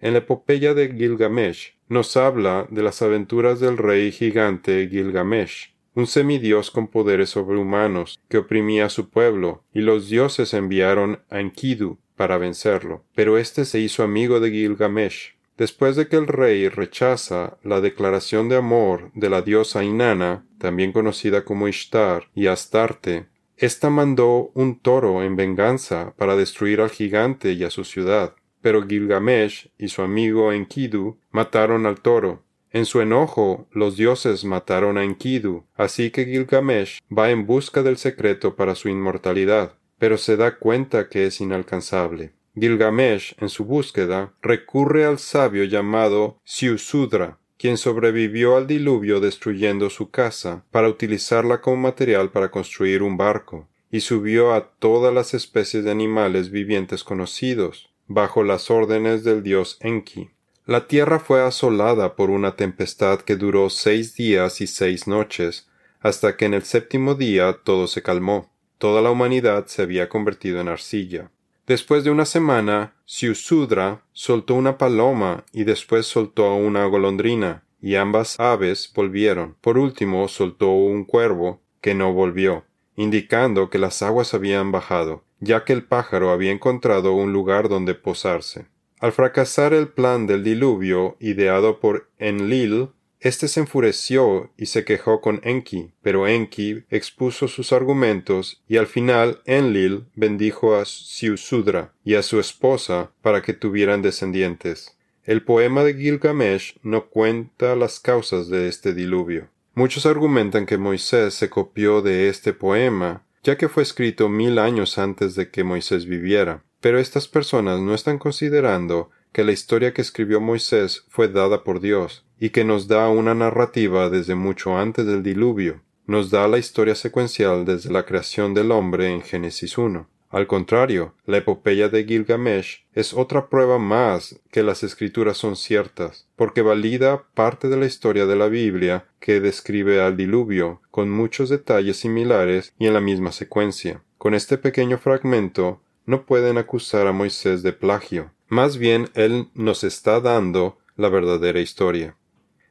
En 0.00 0.12
la 0.12 0.20
epopeya 0.20 0.74
de 0.74 0.94
Gilgamesh 0.94 1.74
nos 1.88 2.16
habla 2.16 2.68
de 2.70 2.82
las 2.82 3.02
aventuras 3.02 3.58
del 3.58 3.76
rey 3.76 4.12
gigante 4.12 4.88
Gilgamesh, 4.88 5.74
un 5.94 6.06
semidios 6.06 6.70
con 6.70 6.86
poderes 6.86 7.30
sobrehumanos 7.30 8.20
que 8.28 8.38
oprimía 8.38 8.86
a 8.86 8.90
su 8.90 9.10
pueblo, 9.10 9.64
y 9.74 9.80
los 9.80 10.08
dioses 10.08 10.54
enviaron 10.54 11.20
a 11.30 11.40
Enkidu 11.40 11.98
para 12.14 12.38
vencerlo. 12.38 13.04
Pero 13.16 13.38
éste 13.38 13.64
se 13.64 13.80
hizo 13.80 14.04
amigo 14.04 14.38
de 14.38 14.50
Gilgamesh. 14.50 15.36
Después 15.56 15.96
de 15.96 16.06
que 16.06 16.14
el 16.14 16.28
rey 16.28 16.68
rechaza 16.68 17.58
la 17.64 17.80
declaración 17.80 18.48
de 18.48 18.54
amor 18.54 19.10
de 19.14 19.28
la 19.28 19.42
diosa 19.42 19.82
Inanna, 19.82 20.46
también 20.58 20.92
conocida 20.92 21.44
como 21.44 21.66
Ishtar 21.66 22.28
y 22.36 22.46
Astarte, 22.46 23.26
ésta 23.56 23.90
mandó 23.90 24.52
un 24.54 24.78
toro 24.78 25.24
en 25.24 25.34
venganza 25.34 26.14
para 26.16 26.36
destruir 26.36 26.80
al 26.80 26.90
gigante 26.90 27.54
y 27.54 27.64
a 27.64 27.70
su 27.70 27.82
ciudad. 27.82 28.36
Pero 28.60 28.86
Gilgamesh 28.86 29.70
y 29.78 29.88
su 29.88 30.02
amigo 30.02 30.52
Enkidu 30.52 31.18
mataron 31.30 31.86
al 31.86 32.00
toro. 32.00 32.42
En 32.70 32.84
su 32.84 33.00
enojo, 33.00 33.66
los 33.72 33.96
dioses 33.96 34.44
mataron 34.44 34.98
a 34.98 35.04
Enkidu, 35.04 35.64
así 35.74 36.10
que 36.10 36.26
Gilgamesh 36.26 36.98
va 37.10 37.30
en 37.30 37.46
busca 37.46 37.82
del 37.82 37.96
secreto 37.96 38.56
para 38.56 38.74
su 38.74 38.88
inmortalidad, 38.88 39.74
pero 39.98 40.18
se 40.18 40.36
da 40.36 40.58
cuenta 40.58 41.08
que 41.08 41.26
es 41.26 41.40
inalcanzable. 41.40 42.32
Gilgamesh, 42.54 43.34
en 43.38 43.48
su 43.48 43.64
búsqueda, 43.64 44.34
recurre 44.42 45.04
al 45.04 45.18
sabio 45.18 45.64
llamado 45.64 46.38
Siusudra, 46.44 47.38
quien 47.56 47.76
sobrevivió 47.76 48.56
al 48.56 48.66
diluvio 48.66 49.20
destruyendo 49.20 49.90
su 49.90 50.10
casa 50.10 50.64
para 50.70 50.88
utilizarla 50.88 51.60
como 51.60 51.76
material 51.76 52.30
para 52.30 52.50
construir 52.50 53.02
un 53.02 53.16
barco, 53.16 53.68
y 53.90 54.00
subió 54.00 54.52
a 54.52 54.70
todas 54.78 55.12
las 55.12 55.34
especies 55.34 55.84
de 55.84 55.90
animales 55.90 56.50
vivientes 56.50 57.02
conocidos, 57.02 57.87
bajo 58.08 58.42
las 58.42 58.70
órdenes 58.70 59.22
del 59.22 59.42
dios 59.42 59.76
Enki. 59.80 60.30
La 60.66 60.86
tierra 60.86 61.18
fue 61.18 61.42
asolada 61.42 62.16
por 62.16 62.30
una 62.30 62.56
tempestad 62.56 63.20
que 63.20 63.36
duró 63.36 63.70
seis 63.70 64.16
días 64.16 64.60
y 64.60 64.66
seis 64.66 65.06
noches, 65.06 65.68
hasta 66.00 66.36
que 66.36 66.44
en 66.46 66.54
el 66.54 66.62
séptimo 66.62 67.14
día 67.14 67.60
todo 67.64 67.86
se 67.86 68.02
calmó. 68.02 68.50
Toda 68.78 69.02
la 69.02 69.10
humanidad 69.10 69.66
se 69.66 69.82
había 69.82 70.08
convertido 70.08 70.60
en 70.60 70.68
arcilla. 70.68 71.30
Después 71.66 72.04
de 72.04 72.10
una 72.10 72.24
semana, 72.24 72.94
Siusudra 73.04 74.02
soltó 74.12 74.54
una 74.54 74.78
paloma 74.78 75.44
y 75.52 75.64
después 75.64 76.06
soltó 76.06 76.54
una 76.54 76.84
golondrina, 76.86 77.64
y 77.80 77.96
ambas 77.96 78.38
aves 78.38 78.90
volvieron. 78.94 79.56
Por 79.60 79.78
último 79.78 80.28
soltó 80.28 80.70
un 80.70 81.04
cuervo, 81.04 81.60
que 81.80 81.94
no 81.94 82.12
volvió, 82.12 82.64
indicando 82.98 83.70
que 83.70 83.78
las 83.78 84.02
aguas 84.02 84.34
habían 84.34 84.72
bajado, 84.72 85.22
ya 85.38 85.64
que 85.64 85.72
el 85.72 85.84
pájaro 85.84 86.30
había 86.30 86.50
encontrado 86.50 87.12
un 87.12 87.32
lugar 87.32 87.68
donde 87.68 87.94
posarse. 87.94 88.66
Al 88.98 89.12
fracasar 89.12 89.72
el 89.72 89.86
plan 89.86 90.26
del 90.26 90.42
diluvio 90.42 91.16
ideado 91.20 91.78
por 91.78 92.10
Enlil, 92.18 92.88
este 93.20 93.46
se 93.46 93.60
enfureció 93.60 94.50
y 94.56 94.66
se 94.66 94.84
quejó 94.84 95.20
con 95.20 95.40
Enki, 95.44 95.92
pero 96.02 96.26
Enki 96.26 96.82
expuso 96.90 97.46
sus 97.46 97.72
argumentos 97.72 98.64
y 98.66 98.78
al 98.78 98.88
final 98.88 99.42
Enlil 99.44 100.06
bendijo 100.16 100.74
a 100.74 100.84
Siusudra 100.84 101.92
y 102.02 102.16
a 102.16 102.22
su 102.24 102.40
esposa 102.40 103.12
para 103.22 103.42
que 103.42 103.52
tuvieran 103.52 104.02
descendientes. 104.02 104.98
El 105.22 105.44
poema 105.44 105.84
de 105.84 105.94
Gilgamesh 105.94 106.78
no 106.82 107.06
cuenta 107.10 107.76
las 107.76 108.00
causas 108.00 108.48
de 108.48 108.66
este 108.66 108.92
diluvio. 108.92 109.50
Muchos 109.78 110.06
argumentan 110.06 110.66
que 110.66 110.76
Moisés 110.76 111.34
se 111.34 111.48
copió 111.48 112.02
de 112.02 112.28
este 112.28 112.52
poema, 112.52 113.22
ya 113.44 113.56
que 113.56 113.68
fue 113.68 113.84
escrito 113.84 114.28
mil 114.28 114.58
años 114.58 114.98
antes 114.98 115.36
de 115.36 115.52
que 115.52 115.62
Moisés 115.62 116.04
viviera. 116.04 116.64
Pero 116.80 116.98
estas 116.98 117.28
personas 117.28 117.78
no 117.78 117.94
están 117.94 118.18
considerando 118.18 119.10
que 119.30 119.44
la 119.44 119.52
historia 119.52 119.94
que 119.94 120.02
escribió 120.02 120.40
Moisés 120.40 121.04
fue 121.10 121.28
dada 121.28 121.62
por 121.62 121.78
Dios, 121.78 122.26
y 122.40 122.50
que 122.50 122.64
nos 122.64 122.88
da 122.88 123.08
una 123.08 123.36
narrativa 123.36 124.10
desde 124.10 124.34
mucho 124.34 124.76
antes 124.76 125.06
del 125.06 125.22
diluvio, 125.22 125.84
nos 126.06 126.32
da 126.32 126.48
la 126.48 126.58
historia 126.58 126.96
secuencial 126.96 127.64
desde 127.64 127.92
la 127.92 128.04
creación 128.04 128.54
del 128.54 128.72
hombre 128.72 129.12
en 129.12 129.22
Génesis 129.22 129.78
1. 129.78 130.08
Al 130.30 130.46
contrario, 130.46 131.14
la 131.24 131.38
epopeya 131.38 131.88
de 131.88 132.04
Gilgamesh 132.04 132.84
es 132.92 133.14
otra 133.14 133.48
prueba 133.48 133.78
más 133.78 134.40
que 134.50 134.62
las 134.62 134.82
escrituras 134.82 135.38
son 135.38 135.56
ciertas, 135.56 136.28
porque 136.36 136.60
valida 136.60 137.24
parte 137.34 137.68
de 137.68 137.78
la 137.78 137.86
historia 137.86 138.26
de 138.26 138.36
la 138.36 138.48
Biblia 138.48 139.06
que 139.20 139.40
describe 139.40 140.02
al 140.02 140.18
diluvio, 140.18 140.82
con 140.90 141.10
muchos 141.10 141.48
detalles 141.48 141.96
similares 141.96 142.74
y 142.78 142.86
en 142.86 142.94
la 142.94 143.00
misma 143.00 143.32
secuencia. 143.32 144.02
Con 144.18 144.34
este 144.34 144.58
pequeño 144.58 144.98
fragmento 144.98 145.80
no 146.04 146.26
pueden 146.26 146.58
acusar 146.58 147.06
a 147.06 147.12
Moisés 147.12 147.62
de 147.62 147.72
plagio, 147.72 148.32
más 148.48 148.76
bien 148.76 149.08
él 149.14 149.48
nos 149.54 149.82
está 149.82 150.20
dando 150.20 150.78
la 150.96 151.08
verdadera 151.08 151.60
historia. 151.60 152.16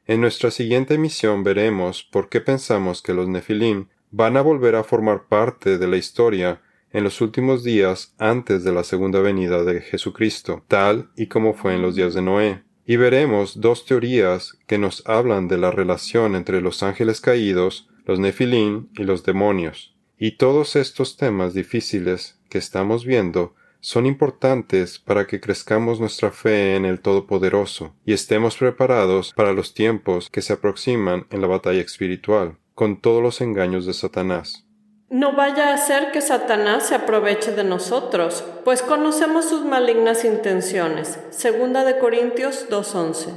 En 0.06 0.22
nuestra 0.22 0.52
siguiente 0.52 0.94
emisión 0.94 1.44
veremos 1.44 2.04
por 2.04 2.30
qué 2.30 2.40
pensamos 2.40 3.02
que 3.02 3.14
los 3.14 3.28
Nefilim 3.28 3.88
van 4.12 4.38
a 4.38 4.42
volver 4.42 4.76
a 4.76 4.84
formar 4.84 5.28
parte 5.28 5.78
de 5.78 5.88
la 5.88 5.98
historia 5.98 6.62
en 6.92 7.04
los 7.04 7.22
últimos 7.22 7.64
días 7.64 8.14
antes 8.18 8.64
de 8.64 8.72
la 8.72 8.84
segunda 8.84 9.20
venida 9.20 9.64
de 9.64 9.82
Jesucristo, 9.82 10.64
tal 10.68 11.10
y 11.16 11.28
como 11.28 11.54
fue 11.54 11.76
en 11.76 11.82
los 11.82 11.96
días 11.96 12.14
de 12.14 12.22
Noé. 12.22 12.64
Y 12.86 12.96
veremos 12.96 13.60
dos 13.60 13.86
teorías 13.86 14.58
que 14.66 14.78
nos 14.78 15.06
hablan 15.06 15.48
de 15.48 15.58
la 15.58 15.72
relación 15.72 16.36
entre 16.36 16.62
los 16.62 16.84
ángeles 16.84 17.20
caídos, 17.20 17.90
los 18.06 18.20
Nefilim 18.20 18.88
y 18.98 19.04
los 19.04 19.24
demonios. 19.24 19.96
Y 20.18 20.38
todos 20.38 20.76
estos 20.76 21.18
temas 21.18 21.54
difíciles 21.54 22.40
que 22.50 22.58
estamos 22.58 23.06
viendo 23.06 23.54
son 23.80 24.06
importantes 24.06 25.00
para 25.00 25.28
que 25.28 25.40
crezcamos 25.40 26.00
nuestra 26.00 26.32
fe 26.32 26.76
en 26.76 26.86
el 26.86 27.00
Todopoderoso 27.00 27.94
y 28.06 28.14
estemos 28.14 28.58
preparados 28.58 29.34
para 29.34 29.54
los 29.54 29.74
tiempos 29.74 30.30
que 30.30 30.42
se 30.42 30.54
aproximan 30.54 31.28
en 31.30 31.42
la 31.42 31.48
batalla 31.48 31.82
espiritual, 31.82 32.58
con 32.74 33.00
todos 33.00 33.22
los 33.22 33.42
engaños 33.42 33.86
de 33.86 33.94
Satanás. 33.94 34.67
No 35.10 35.38
vaya 35.38 35.74
a 35.74 35.78
ser 35.78 36.12
que 36.12 36.20
Satanás 36.20 36.90
se 36.90 36.96
aproveche 36.96 37.54
de 37.54 37.64
nosotros, 37.64 38.44
pues 38.66 38.82
conocemos 38.82 39.48
sus 39.48 39.64
malignas 39.64 40.26
intenciones. 40.26 41.18
Segunda 41.30 41.86
de 41.86 41.98
Corintios 41.98 42.68
2.11. 42.70 43.32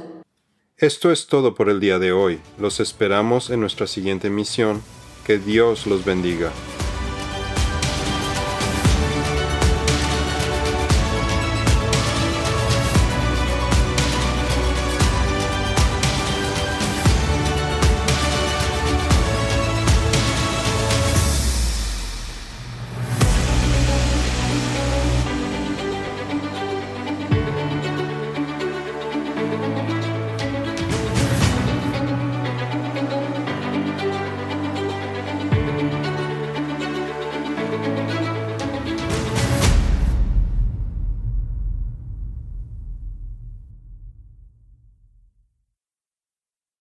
Esto 0.75 1.13
es 1.13 1.27
todo 1.27 1.55
por 1.55 1.69
el 1.69 1.79
día 1.79 1.97
de 1.97 2.11
hoy. 2.11 2.41
Los 2.59 2.81
esperamos 2.81 3.49
en 3.49 3.61
nuestra 3.61 3.87
siguiente 3.87 4.29
misión. 4.29 4.83
Que 5.25 5.37
Dios 5.37 5.87
los 5.87 6.03
bendiga. 6.03 6.51